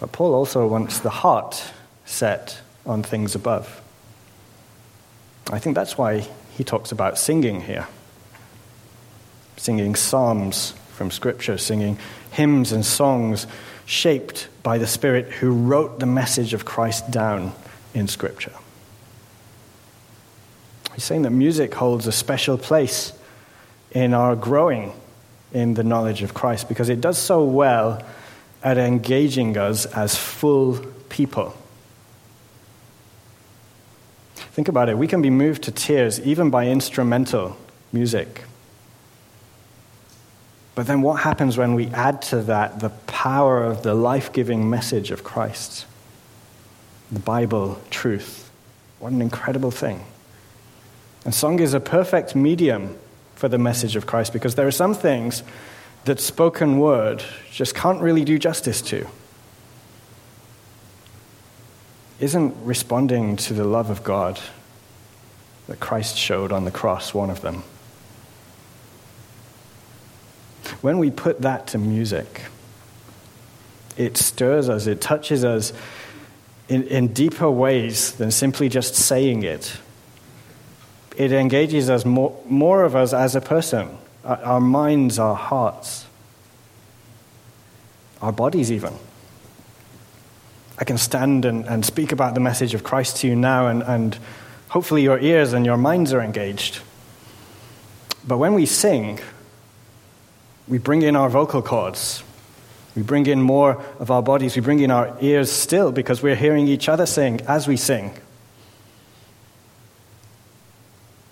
But 0.00 0.10
Paul 0.10 0.34
also 0.34 0.66
wants 0.66 0.98
the 0.98 1.10
heart 1.10 1.62
set 2.04 2.60
on 2.84 3.04
things 3.04 3.36
above. 3.36 3.80
I 5.52 5.60
think 5.60 5.76
that's 5.76 5.96
why 5.96 6.26
he 6.56 6.64
talks 6.64 6.92
about 6.92 7.18
singing 7.18 7.62
here. 7.62 7.86
Singing 9.56 9.94
psalms 9.94 10.72
from 10.92 11.10
Scripture, 11.10 11.58
singing 11.58 11.98
hymns 12.30 12.72
and 12.72 12.84
songs 12.84 13.46
shaped 13.86 14.48
by 14.62 14.78
the 14.78 14.86
Spirit 14.86 15.26
who 15.26 15.52
wrote 15.52 16.00
the 16.00 16.06
message 16.06 16.54
of 16.54 16.64
Christ 16.64 17.10
down 17.10 17.52
in 17.92 18.08
Scripture. 18.08 18.52
He's 20.94 21.04
saying 21.04 21.22
that 21.22 21.30
music 21.30 21.74
holds 21.74 22.06
a 22.06 22.12
special 22.12 22.56
place 22.56 23.12
in 23.90 24.14
our 24.14 24.36
growing 24.36 24.92
in 25.52 25.74
the 25.74 25.84
knowledge 25.84 26.22
of 26.22 26.34
Christ 26.34 26.68
because 26.68 26.88
it 26.88 27.00
does 27.00 27.18
so 27.18 27.44
well 27.44 28.02
at 28.62 28.78
engaging 28.78 29.56
us 29.56 29.86
as 29.86 30.16
full 30.16 30.78
people. 31.08 31.56
Think 34.54 34.68
about 34.68 34.88
it. 34.88 34.96
We 34.96 35.08
can 35.08 35.20
be 35.20 35.30
moved 35.30 35.64
to 35.64 35.72
tears 35.72 36.20
even 36.20 36.48
by 36.48 36.68
instrumental 36.68 37.56
music. 37.92 38.44
But 40.76 40.86
then 40.86 41.02
what 41.02 41.22
happens 41.22 41.58
when 41.58 41.74
we 41.74 41.88
add 41.88 42.22
to 42.22 42.40
that 42.42 42.78
the 42.78 42.90
power 43.08 43.64
of 43.64 43.82
the 43.82 43.94
life 43.94 44.32
giving 44.32 44.70
message 44.70 45.10
of 45.10 45.24
Christ? 45.24 45.86
The 47.10 47.18
Bible 47.18 47.80
truth. 47.90 48.48
What 49.00 49.10
an 49.10 49.20
incredible 49.20 49.72
thing. 49.72 50.04
And 51.24 51.34
song 51.34 51.58
is 51.58 51.74
a 51.74 51.80
perfect 51.80 52.36
medium 52.36 52.96
for 53.34 53.48
the 53.48 53.58
message 53.58 53.96
of 53.96 54.06
Christ 54.06 54.32
because 54.32 54.54
there 54.54 54.68
are 54.68 54.72
some 54.72 54.94
things 54.94 55.42
that 56.04 56.20
spoken 56.20 56.78
word 56.78 57.24
just 57.50 57.74
can't 57.74 58.00
really 58.00 58.24
do 58.24 58.38
justice 58.38 58.80
to. 58.82 59.08
Isn't 62.20 62.54
responding 62.64 63.36
to 63.36 63.54
the 63.54 63.64
love 63.64 63.90
of 63.90 64.04
God 64.04 64.40
that 65.66 65.80
Christ 65.80 66.16
showed 66.16 66.52
on 66.52 66.64
the 66.64 66.70
cross 66.70 67.12
one 67.12 67.30
of 67.30 67.40
them? 67.40 67.64
When 70.80 70.98
we 70.98 71.10
put 71.10 71.42
that 71.42 71.66
to 71.68 71.78
music, 71.78 72.42
it 73.96 74.16
stirs 74.16 74.68
us, 74.68 74.86
it 74.86 75.00
touches 75.00 75.44
us 75.44 75.72
in, 76.68 76.84
in 76.84 77.08
deeper 77.08 77.50
ways 77.50 78.12
than 78.12 78.30
simply 78.30 78.68
just 78.68 78.94
saying 78.94 79.42
it. 79.42 79.76
It 81.16 81.32
engages 81.32 81.90
us 81.90 82.04
more, 82.04 82.40
more 82.46 82.84
of 82.84 82.96
us 82.96 83.12
as 83.12 83.36
a 83.36 83.40
person, 83.40 83.88
our, 84.24 84.36
our 84.38 84.60
minds, 84.60 85.18
our 85.18 85.34
hearts, 85.34 86.06
our 88.22 88.32
bodies, 88.32 88.72
even. 88.72 88.94
I 90.78 90.84
can 90.84 90.98
stand 90.98 91.44
and, 91.44 91.64
and 91.66 91.84
speak 91.84 92.12
about 92.12 92.34
the 92.34 92.40
message 92.40 92.74
of 92.74 92.82
Christ 92.82 93.18
to 93.18 93.28
you 93.28 93.36
now, 93.36 93.68
and, 93.68 93.82
and 93.82 94.18
hopefully 94.68 95.02
your 95.02 95.18
ears 95.18 95.52
and 95.52 95.64
your 95.64 95.76
minds 95.76 96.12
are 96.12 96.20
engaged. 96.20 96.80
But 98.26 98.38
when 98.38 98.54
we 98.54 98.66
sing, 98.66 99.20
we 100.66 100.78
bring 100.78 101.02
in 101.02 101.14
our 101.14 101.28
vocal 101.28 101.62
cords. 101.62 102.24
We 102.96 103.02
bring 103.02 103.26
in 103.26 103.42
more 103.42 103.82
of 103.98 104.10
our 104.10 104.22
bodies. 104.22 104.56
We 104.56 104.62
bring 104.62 104.80
in 104.80 104.90
our 104.90 105.16
ears 105.20 105.50
still 105.50 105.92
because 105.92 106.22
we're 106.22 106.36
hearing 106.36 106.68
each 106.68 106.88
other 106.88 107.06
sing 107.06 107.40
as 107.42 107.68
we 107.68 107.76
sing. 107.76 108.14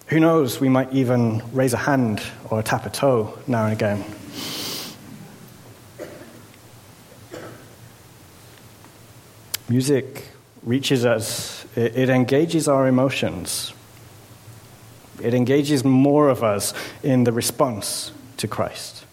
Who 0.09 0.21
knows, 0.21 0.61
we 0.61 0.69
might 0.69 0.93
even 0.93 1.43
raise 1.53 1.73
a 1.73 1.79
hand 1.79 2.23
or 2.51 2.63
tap 2.63 2.85
a 2.85 2.91
toe 2.91 3.39
now 3.47 3.65
and 3.65 3.73
again. 3.73 4.05
Music 9.73 10.25
reaches 10.63 11.07
us, 11.07 11.65
it, 11.77 12.11
engages 12.11 12.69
our 12.69 12.87
emotions, 12.87 13.73
it 15.23 15.33
engages 15.33 15.83
more 15.83 16.29
of 16.29 16.45
us 16.45 16.75
in 17.03 17.25
the 17.25 17.33
response 17.33 18.13
to 18.37 18.47
Christ. 18.47 19.07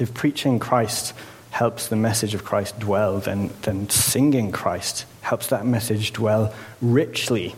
If 0.00 0.14
preaching 0.14 0.58
Christ 0.58 1.14
helps 1.50 1.86
the 1.86 1.94
message 1.94 2.34
of 2.34 2.44
Christ 2.44 2.80
dwell, 2.80 3.20
then, 3.20 3.50
then 3.62 3.88
singing 3.88 4.50
Christ 4.50 5.06
helps 5.20 5.46
that 5.50 5.64
message 5.64 6.12
dwell 6.12 6.52
richly. 6.82 7.54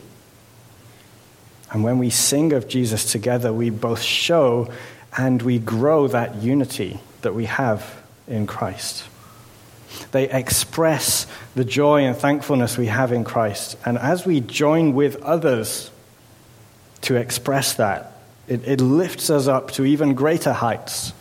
And 1.71 1.83
when 1.83 1.97
we 1.97 2.11
sing 2.11 2.53
of 2.53 2.69
Jesus 2.69 3.11
together, 3.11 3.51
we 3.51 3.71
both 3.71 4.03
show 4.03 4.71
and 5.17 5.41
we 5.41 5.59
grow 5.59 6.07
that 6.09 6.35
unity 6.43 7.01
that 7.23 7.35
we 7.35 7.47
have 7.47 8.03
in 8.29 8.47
Christ. 8.47 9.05
They 10.13 10.29
express 10.29 11.27
the 11.55 11.65
joy 11.65 12.05
and 12.05 12.17
thankfulness 12.17 12.79
we 12.79 12.87
have 12.87 13.13
in 13.13 13.25
Christ. 13.25 13.77
And 13.85 13.99
as 13.99 14.27
we 14.27 14.41
join 14.41 14.95
with 14.95 15.23
others 15.23 15.91
to 17.03 17.17
express 17.17 17.75
that, 17.75 18.13
it, 18.49 18.67
it 18.67 18.81
lifts 18.81 19.31
us 19.31 19.47
up 19.47 19.71
to 19.73 19.85
even 19.85 20.15
greater 20.15 20.53
heights 20.53 21.13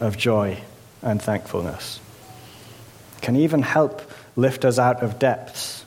of 0.00 0.16
joy 0.16 0.60
and 1.02 1.20
thankfulness. 1.20 2.00
It 3.16 3.22
can 3.22 3.36
even 3.36 3.62
help 3.62 4.02
lift 4.36 4.64
us 4.64 4.78
out 4.78 5.02
of 5.02 5.18
depths 5.18 5.84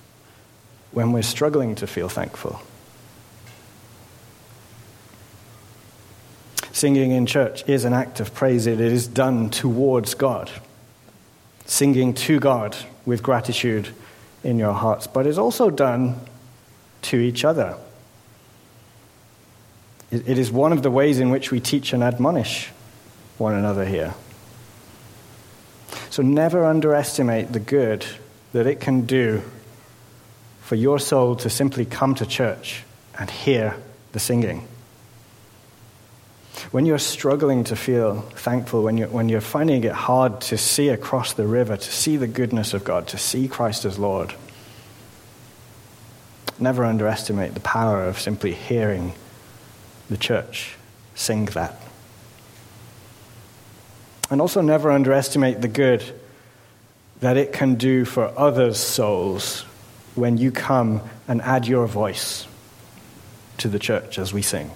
when 0.92 1.12
we're 1.12 1.24
struggling 1.24 1.76
to 1.76 1.88
feel 1.88 2.10
thankful. 2.10 2.60
Singing 6.72 7.12
in 7.12 7.26
church 7.26 7.68
is 7.68 7.86
an 7.86 7.94
act 7.94 8.20
of 8.20 8.34
praise, 8.34 8.68
it 8.68 8.80
is 8.80 9.08
done 9.08 9.50
towards 9.50 10.14
God 10.14 10.52
singing 11.68 12.14
to 12.14 12.40
God 12.40 12.76
with 13.06 13.22
gratitude 13.22 13.90
in 14.44 14.58
your 14.58 14.74
hearts, 14.74 15.06
but 15.06 15.28
it's 15.28 15.38
also 15.38 15.70
done 15.70 16.20
to 17.04 17.18
each 17.18 17.46
other. 17.46 17.78
It 20.10 20.38
is 20.38 20.50
one 20.52 20.72
of 20.72 20.84
the 20.84 20.90
ways 20.90 21.20
in 21.20 21.30
which 21.30 21.52
we 21.52 21.60
teach 21.60 21.92
and 21.92 22.02
admonish 22.02 22.70
one 23.38 23.54
another 23.54 23.86
here. 23.86 24.16
So 26.10 26.24
never 26.24 26.66
underestimate 26.66 27.52
the 27.52 27.60
good 27.60 28.06
that 28.54 28.66
it 28.66 28.80
can 28.80 29.06
do 29.06 29.44
for 30.62 30.76
your 30.76 31.00
soul 31.00 31.36
to 31.36 31.50
simply 31.50 31.86
come 31.86 32.16
to 32.16 32.26
church 32.26 32.84
and 33.20 33.30
hear 33.30 33.76
the 34.14 34.20
singing. 34.20 34.68
When 36.72 36.86
you're 36.86 37.00
struggling 37.00 37.64
to 37.66 37.76
feel 37.76 38.22
thankful, 38.22 38.84
when 38.84 38.98
you're, 38.98 39.08
when 39.08 39.30
you're 39.30 39.42
finding 39.42 39.84
it 39.84 39.92
hard 39.92 40.42
to 40.42 40.58
see 40.58 40.90
across 40.90 41.34
the 41.34 41.48
river, 41.48 41.78
to 41.78 41.92
see 41.92 42.18
the 42.18 42.28
goodness 42.28 42.74
of 42.74 42.84
God, 42.84 43.08
to 43.10 43.18
see 43.18 43.48
Christ 43.48 43.86
as 43.86 43.98
Lord, 44.00 44.34
never 46.60 46.84
underestimate 46.84 47.54
the 47.54 47.60
power 47.60 48.04
of 48.04 48.20
simply 48.20 48.54
hearing 48.54 49.14
the 50.10 50.18
church 50.18 50.76
sing 51.16 51.46
that. 51.46 51.80
And 54.30 54.42
also 54.42 54.62
never 54.62 54.92
underestimate 54.92 55.62
the 55.62 55.68
good 55.68 56.04
that 57.20 57.38
it 57.38 57.54
can 57.54 57.76
do 57.76 58.06
for 58.06 58.32
others' 58.38 58.80
souls 58.80 59.62
when 60.16 60.38
you 60.38 60.52
come 60.52 61.02
and 61.28 61.42
add 61.42 61.68
your 61.68 61.88
voice 61.88 62.48
to 63.60 63.68
the 63.68 63.80
church 63.80 64.20
as 64.20 64.34
we 64.34 64.42
sing. 64.42 64.72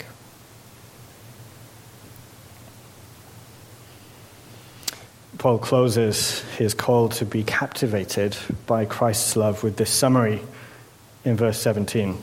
Paul 5.41 5.57
closes 5.57 6.41
his 6.59 6.75
call 6.75 7.09
to 7.09 7.25
be 7.25 7.43
captivated 7.43 8.37
by 8.67 8.85
Christ's 8.85 9.35
love 9.35 9.63
with 9.63 9.75
this 9.75 9.89
summary 9.89 10.39
in 11.25 11.35
verse 11.35 11.59
17. 11.59 12.21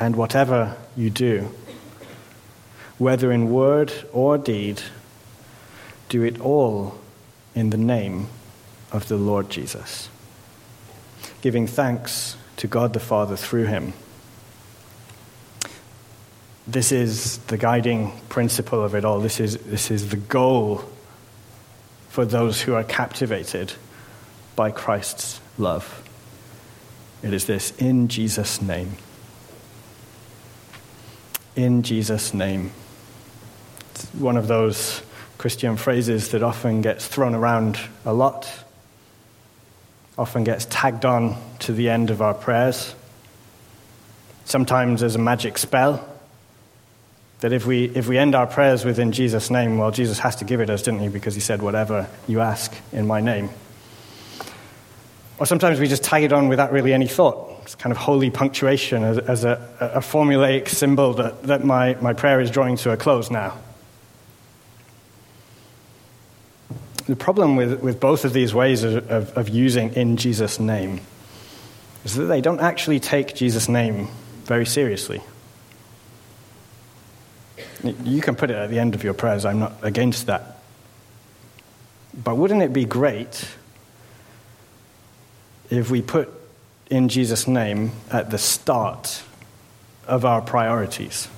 And 0.00 0.16
whatever 0.16 0.76
you 0.96 1.08
do, 1.08 1.54
whether 2.98 3.30
in 3.30 3.48
word 3.52 3.92
or 4.12 4.38
deed, 4.38 4.82
do 6.08 6.24
it 6.24 6.40
all 6.40 6.98
in 7.54 7.70
the 7.70 7.76
name 7.76 8.26
of 8.90 9.06
the 9.06 9.16
Lord 9.16 9.48
Jesus, 9.48 10.08
giving 11.42 11.68
thanks 11.68 12.36
to 12.56 12.66
God 12.66 12.92
the 12.92 12.98
Father 12.98 13.36
through 13.36 13.66
him. 13.66 13.92
This 16.66 16.90
is 16.90 17.38
the 17.38 17.56
guiding 17.56 18.18
principle 18.30 18.82
of 18.82 18.96
it 18.96 19.04
all. 19.04 19.20
This 19.20 19.38
is, 19.38 19.58
this 19.58 19.92
is 19.92 20.08
the 20.08 20.16
goal 20.16 20.90
for 22.16 22.24
those 22.24 22.62
who 22.62 22.72
are 22.72 22.82
captivated 22.82 23.74
by 24.56 24.70
Christ's 24.70 25.38
love. 25.58 26.02
It 27.22 27.34
is 27.34 27.44
this 27.44 27.72
in 27.72 28.08
Jesus' 28.08 28.62
name. 28.62 28.92
In 31.56 31.82
Jesus' 31.82 32.32
name. 32.32 32.72
It's 33.90 34.06
one 34.14 34.38
of 34.38 34.48
those 34.48 35.02
Christian 35.36 35.76
phrases 35.76 36.30
that 36.30 36.42
often 36.42 36.80
gets 36.80 37.06
thrown 37.06 37.34
around 37.34 37.78
a 38.06 38.14
lot. 38.14 38.50
often 40.16 40.42
gets 40.42 40.64
tagged 40.70 41.04
on 41.04 41.36
to 41.58 41.74
the 41.74 41.90
end 41.90 42.08
of 42.08 42.22
our 42.22 42.32
prayers. 42.32 42.94
Sometimes 44.46 45.00
there's 45.00 45.16
a 45.16 45.18
magic 45.18 45.58
spell 45.58 46.15
that 47.40 47.52
if 47.52 47.66
we, 47.66 47.84
if 47.84 48.08
we 48.08 48.16
end 48.16 48.34
our 48.34 48.46
prayers 48.46 48.84
with 48.84 48.98
in 48.98 49.12
Jesus' 49.12 49.50
name, 49.50 49.78
well, 49.78 49.90
Jesus 49.90 50.18
has 50.20 50.36
to 50.36 50.44
give 50.44 50.60
it 50.60 50.70
us, 50.70 50.82
didn't 50.82 51.00
he? 51.00 51.08
Because 51.08 51.34
he 51.34 51.40
said, 51.40 51.60
whatever 51.60 52.08
you 52.26 52.40
ask 52.40 52.74
in 52.92 53.06
my 53.06 53.20
name. 53.20 53.50
Or 55.38 55.44
sometimes 55.44 55.78
we 55.78 55.86
just 55.86 56.02
tag 56.02 56.22
it 56.22 56.32
on 56.32 56.48
without 56.48 56.72
really 56.72 56.94
any 56.94 57.06
thought. 57.06 57.60
It's 57.62 57.74
kind 57.74 57.90
of 57.90 57.98
holy 57.98 58.30
punctuation 58.30 59.02
as, 59.02 59.18
as 59.18 59.44
a, 59.44 59.68
a, 59.80 60.00
formulaic 60.00 60.68
symbol 60.68 61.12
that, 61.14 61.42
that 61.42 61.64
my, 61.64 61.94
my 61.96 62.12
prayer 62.12 62.40
is 62.40 62.50
drawing 62.50 62.76
to 62.78 62.92
a 62.92 62.96
close 62.96 63.30
now. 63.30 63.58
The 67.06 67.16
problem 67.16 67.54
with, 67.54 67.80
with 67.80 68.00
both 68.00 68.24
of 68.24 68.32
these 68.32 68.54
ways 68.54 68.82
of, 68.82 69.10
of, 69.10 69.36
of 69.36 69.48
using 69.48 69.92
in 69.94 70.16
Jesus' 70.16 70.58
name 70.58 71.00
is 72.04 72.14
that 72.14 72.24
they 72.24 72.40
don't 72.40 72.60
actually 72.60 73.00
take 73.00 73.34
Jesus' 73.34 73.68
name 73.68 74.08
very 74.44 74.64
seriously. 74.64 75.20
You 77.82 78.20
can 78.20 78.36
put 78.36 78.50
it 78.50 78.56
at 78.56 78.70
the 78.70 78.78
end 78.78 78.94
of 78.94 79.04
your 79.04 79.14
prayers, 79.14 79.44
I'm 79.44 79.58
not 79.58 79.72
against 79.82 80.26
that. 80.26 80.58
But 82.14 82.36
wouldn't 82.36 82.62
it 82.62 82.72
be 82.72 82.84
great 82.84 83.48
if 85.68 85.90
we 85.90 86.00
put 86.00 86.32
in 86.90 87.08
Jesus' 87.08 87.46
name 87.46 87.92
at 88.10 88.30
the 88.30 88.38
start 88.38 89.22
of 90.06 90.24
our 90.24 90.40
priorities? 90.40 91.28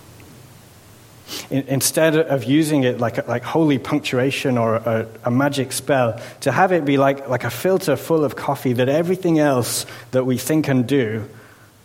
instead 1.51 2.16
of 2.16 2.45
using 2.45 2.84
it 2.84 2.99
like, 2.99 3.28
like 3.28 3.43
holy 3.43 3.78
punctuation 3.78 4.57
or 4.57 4.76
a, 4.76 5.07
a, 5.24 5.30
magic 5.30 5.72
spell, 5.72 6.18
to 6.41 6.51
have 6.51 6.72
it 6.72 6.84
be 6.84 6.97
like, 6.97 7.28
like 7.28 7.45
a 7.45 7.51
filter 7.51 7.97
full 7.97 8.24
of 8.24 8.36
coffee 8.36 8.72
that 8.72 8.89
everything 8.89 9.39
else 9.39 9.84
that 10.12 10.24
we 10.24 10.39
think 10.39 10.68
and 10.68 10.86
do 10.86 11.28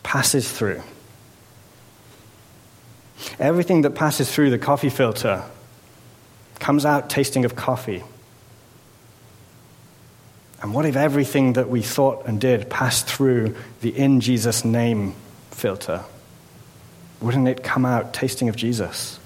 passes 0.02 0.50
through. 0.50 0.80
Everything 3.38 3.82
that 3.82 3.94
passes 3.94 4.32
through 4.32 4.50
the 4.50 4.58
coffee 4.58 4.90
filter 4.90 5.44
comes 6.58 6.84
out 6.84 7.10
tasting 7.10 7.44
of 7.44 7.56
coffee. 7.56 8.02
And 10.62 10.72
what 10.72 10.86
if 10.86 10.96
everything 10.96 11.54
that 11.54 11.68
we 11.68 11.82
thought 11.82 12.26
and 12.26 12.40
did 12.40 12.70
passed 12.70 13.06
through 13.06 13.54
the 13.82 13.90
in 13.90 14.20
Jesus' 14.20 14.64
name 14.64 15.14
filter? 15.50 16.04
Wouldn't 17.20 17.48
it 17.48 17.62
come 17.62 17.84
out 17.84 18.14
tasting 18.14 18.48
of 18.48 18.56
Jesus? 18.56 19.18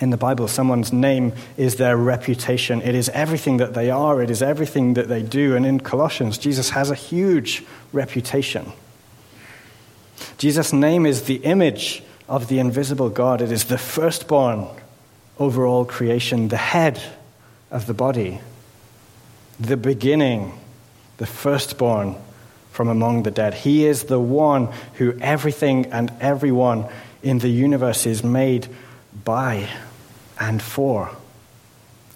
In 0.00 0.10
the 0.10 0.16
Bible, 0.16 0.46
someone's 0.46 0.92
name 0.92 1.32
is 1.56 1.74
their 1.74 1.96
reputation. 1.96 2.80
It 2.82 2.94
is 2.94 3.08
everything 3.08 3.56
that 3.56 3.74
they 3.74 3.90
are, 3.90 4.22
it 4.22 4.30
is 4.30 4.42
everything 4.42 4.94
that 4.94 5.08
they 5.08 5.22
do. 5.22 5.56
And 5.56 5.66
in 5.66 5.80
Colossians, 5.80 6.38
Jesus 6.38 6.70
has 6.70 6.90
a 6.90 6.94
huge 6.94 7.64
reputation. 7.92 8.72
Jesus' 10.38 10.72
name 10.72 11.06
is 11.06 11.22
the 11.22 11.36
image 11.36 12.02
of 12.28 12.48
the 12.48 12.58
invisible 12.58 13.10
God. 13.10 13.40
It 13.40 13.50
is 13.50 13.64
the 13.64 13.78
firstborn 13.78 14.66
over 15.38 15.66
all 15.66 15.84
creation, 15.84 16.48
the 16.48 16.56
head 16.56 17.00
of 17.70 17.86
the 17.86 17.94
body, 17.94 18.40
the 19.58 19.76
beginning, 19.76 20.58
the 21.18 21.26
firstborn 21.26 22.16
from 22.70 22.88
among 22.88 23.22
the 23.24 23.30
dead. 23.30 23.54
He 23.54 23.86
is 23.86 24.04
the 24.04 24.20
one 24.20 24.68
who 24.94 25.18
everything 25.20 25.86
and 25.86 26.12
everyone 26.20 26.86
in 27.22 27.38
the 27.38 27.48
universe 27.48 28.06
is 28.06 28.22
made 28.22 28.68
by 29.24 29.68
and 30.38 30.62
for, 30.62 31.10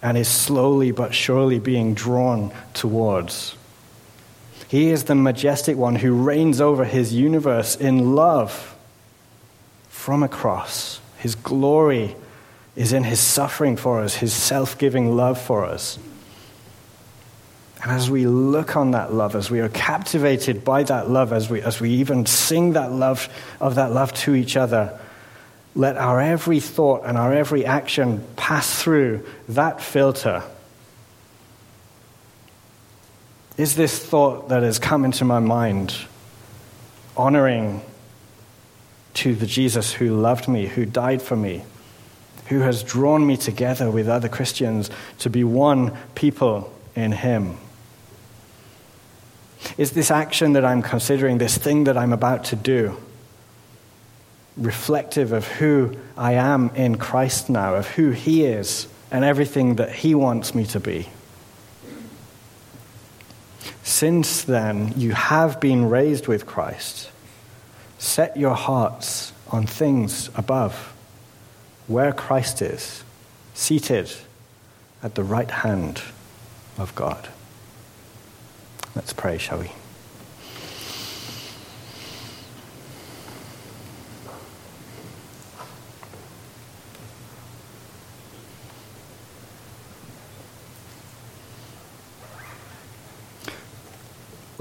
and 0.01 0.17
is 0.17 0.27
slowly 0.27 0.91
but 0.91 1.13
surely 1.13 1.59
being 1.59 1.93
drawn 1.93 2.53
towards. 2.73 3.55
He 4.73 4.89
is 4.89 5.03
the 5.03 5.13
majestic 5.13 5.77
one 5.77 5.93
who 5.93 6.15
reigns 6.15 6.59
over 6.59 6.83
his 6.83 7.13
universe 7.13 7.75
in 7.75 8.15
love 8.15 8.75
from 9.87 10.23
a 10.23 10.27
cross. 10.27 10.99
His 11.17 11.35
glory 11.35 12.15
is 12.75 12.91
in 12.91 13.03
his 13.03 13.19
suffering 13.19 13.77
for 13.77 14.01
us, 14.01 14.15
his 14.15 14.33
self 14.33 14.79
giving 14.79 15.15
love 15.15 15.39
for 15.39 15.63
us. 15.63 15.99
And 17.83 17.91
as 17.91 18.09
we 18.09 18.25
look 18.25 18.75
on 18.75 18.89
that 18.91 19.13
love, 19.13 19.35
as 19.35 19.51
we 19.51 19.59
are 19.59 19.69
captivated 19.69 20.65
by 20.65 20.81
that 20.81 21.07
love, 21.07 21.33
as 21.33 21.51
we, 21.51 21.61
as 21.61 21.79
we 21.79 21.91
even 21.91 22.25
sing 22.25 22.73
that 22.73 22.91
love 22.91 23.29
of 23.61 23.75
that 23.75 23.91
love 23.91 24.11
to 24.21 24.33
each 24.33 24.57
other, 24.57 24.99
let 25.75 25.97
our 25.97 26.19
every 26.19 26.59
thought 26.59 27.03
and 27.05 27.15
our 27.15 27.31
every 27.31 27.63
action 27.63 28.25
pass 28.37 28.81
through 28.81 29.23
that 29.49 29.83
filter 29.83 30.41
is 33.57 33.75
this 33.75 34.03
thought 34.03 34.49
that 34.49 34.63
has 34.63 34.79
come 34.79 35.05
into 35.05 35.25
my 35.25 35.39
mind 35.39 35.95
honoring 37.15 37.81
to 39.13 39.35
the 39.35 39.45
Jesus 39.45 39.93
who 39.93 40.19
loved 40.19 40.47
me, 40.47 40.65
who 40.65 40.85
died 40.85 41.21
for 41.21 41.35
me, 41.35 41.63
who 42.47 42.59
has 42.59 42.83
drawn 42.83 43.25
me 43.25 43.37
together 43.37 43.91
with 43.91 44.09
other 44.09 44.27
Christians 44.27 44.89
to 45.19 45.29
be 45.29 45.43
one 45.43 45.95
people 46.15 46.73
in 46.95 47.11
Him? 47.11 47.57
Is 49.77 49.91
this 49.91 50.11
action 50.11 50.53
that 50.53 50.65
I'm 50.65 50.81
considering, 50.81 51.37
this 51.37 51.57
thing 51.57 51.85
that 51.85 51.97
I'm 51.97 52.11
about 52.11 52.45
to 52.45 52.55
do, 52.55 52.97
reflective 54.57 55.31
of 55.31 55.47
who 55.47 55.95
I 56.17 56.33
am 56.33 56.71
in 56.75 56.97
Christ 56.97 57.49
now, 57.49 57.75
of 57.75 57.87
who 57.89 58.11
He 58.11 58.45
is, 58.45 58.87
and 59.11 59.23
everything 59.23 59.75
that 59.75 59.91
He 59.91 60.15
wants 60.15 60.55
me 60.55 60.65
to 60.67 60.79
be? 60.79 61.07
Since 63.93 64.45
then, 64.45 64.91
you 64.97 65.11
have 65.11 65.59
been 65.59 65.87
raised 65.87 66.25
with 66.25 66.47
Christ. 66.47 67.11
Set 67.99 68.35
your 68.35 68.55
hearts 68.55 69.33
on 69.51 69.67
things 69.67 70.31
above, 70.33 70.95
where 71.85 72.11
Christ 72.11 72.63
is, 72.63 73.03
seated 73.53 74.11
at 75.03 75.13
the 75.13 75.23
right 75.23 75.51
hand 75.51 76.01
of 76.75 76.95
God. 76.95 77.29
Let's 78.95 79.13
pray, 79.13 79.37
shall 79.37 79.59
we? 79.59 79.71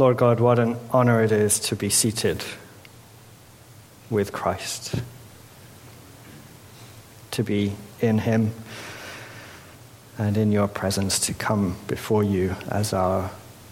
Lord 0.02 0.16
God, 0.16 0.40
what 0.40 0.58
an 0.58 0.76
honor 0.90 1.22
it 1.22 1.30
is 1.30 1.60
to 1.60 1.76
be 1.76 1.88
seated 1.88 2.42
with 4.10 4.32
Christ, 4.32 4.96
to 7.30 7.44
be 7.44 7.74
in 8.00 8.18
Him 8.18 8.52
and 10.18 10.36
in 10.36 10.50
your 10.50 10.66
presence, 10.66 11.20
to 11.20 11.34
come 11.34 11.76
before 11.86 12.24
you 12.24 12.56
as 12.68 12.92
our 12.92 13.30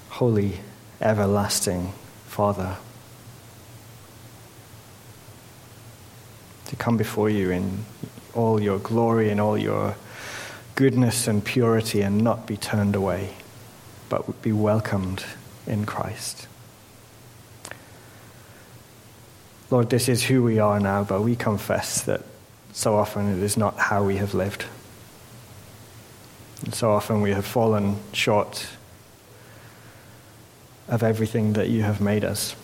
holy, 0.09 0.61
everlasting 1.01 1.95
Father. 2.27 2.77
To 6.67 6.77
come 6.77 6.97
before 6.97 7.29
you 7.29 7.51
in 7.51 7.87
all 8.35 8.63
your 8.63 8.79
glory 8.79 9.31
and 9.31 9.41
all 9.41 9.59
your 9.59 9.97
goodness 10.77 11.27
and 11.27 11.45
purity 11.45 12.03
and 12.03 12.23
not 12.23 12.47
be 12.47 12.57
turned 12.57 12.95
away, 12.95 13.35
but 14.09 14.43
be 14.43 14.53
welcomed 14.53 15.25
in 15.67 15.87
Christ. 15.87 16.47
Lord, 19.71 19.89
this 19.89 20.09
is 20.09 20.25
who 20.25 20.43
we 20.43 20.59
are 20.59 20.81
now, 20.81 21.05
but 21.05 21.23
we 21.23 21.37
confess 21.37 22.03
that 22.03 22.23
so 22.73 22.97
often 22.97 23.39
it 23.39 23.43
is 23.43 23.57
not 23.57 23.79
how 23.79 24.05
we 24.05 24.17
have 24.17 24.35
lived. 24.35 24.65
And 26.65 26.75
so 26.75 26.91
often 26.91 27.21
we 27.21 27.31
have 27.31 27.47
fallen 27.47 27.97
short 28.13 28.67
of 30.89 31.03
everything 31.03 31.53
that 31.55 31.69
you 31.69 31.83
have 31.83 32.01
made 32.01 32.25
us. 32.25 32.57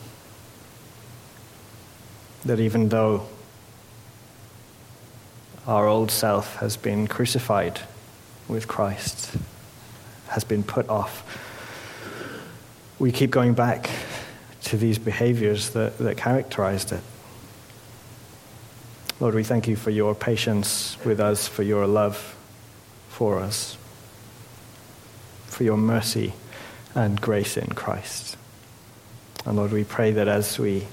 That 2.45 2.61
even 2.61 2.89
though 2.89 3.27
our 5.67 5.87
old 5.87 6.11
self 6.11 6.57
has 6.57 6.77
been 6.77 7.07
crucified 7.07 7.81
with 8.49 8.69
Christ, 8.69 9.37
has 10.29 10.45
been 10.45 10.63
put 10.63 10.89
off, 10.89 11.25
we 12.99 13.13
keep 13.13 13.31
going 13.31 13.55
back 13.55 13.91
to 14.65 14.77
these 14.77 14.99
behaviors 14.99 15.71
that, 15.71 15.99
that 15.99 16.17
characterized 16.17 16.93
it. 16.93 17.03
Lord, 19.21 19.35
we 19.35 19.45
thank 19.45 19.69
you 19.69 19.77
for 19.77 19.91
your 19.91 20.15
patience 20.15 20.97
with 21.05 21.21
us, 21.21 21.49
for 21.49 21.63
your 21.63 21.87
love 21.87 22.37
for 23.09 23.39
us, 23.39 23.79
for 25.47 25.65
your 25.65 25.77
mercy 25.77 26.35
and 26.95 27.21
grace 27.21 27.57
in 27.57 27.69
Christ. 27.69 28.37
And 29.47 29.57
Lord, 29.57 29.73
we 29.73 29.85
pray 29.85 30.11
that 30.13 30.29
as 30.29 30.59
we 30.59 30.87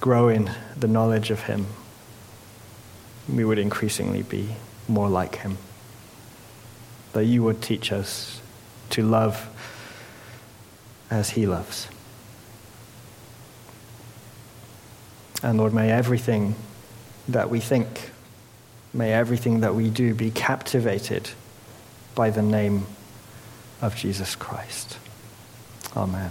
grow 0.00 0.28
in 0.28 0.50
the 0.76 0.88
knowledge 0.88 1.30
of 1.30 1.42
Him, 1.42 1.66
we 3.32 3.44
would 3.44 3.58
increasingly 3.58 4.22
be 4.22 4.56
more 4.88 5.08
like 5.08 5.36
Him. 5.36 5.58
That 7.12 7.26
you 7.26 7.42
would 7.42 7.62
teach 7.62 7.92
us 7.92 8.40
to 8.90 9.02
love 9.02 9.48
as 11.10 11.30
he 11.30 11.46
loves. 11.46 11.88
And 15.42 15.58
Lord, 15.58 15.72
may 15.72 15.90
everything 15.90 16.54
that 17.28 17.48
we 17.50 17.60
think, 17.60 18.10
may 18.92 19.12
everything 19.12 19.60
that 19.60 19.74
we 19.74 19.90
do 19.90 20.14
be 20.14 20.30
captivated 20.30 21.30
by 22.14 22.30
the 22.30 22.42
name 22.42 22.86
of 23.80 23.94
Jesus 23.94 24.34
Christ. 24.34 24.98
Amen. 25.96 26.30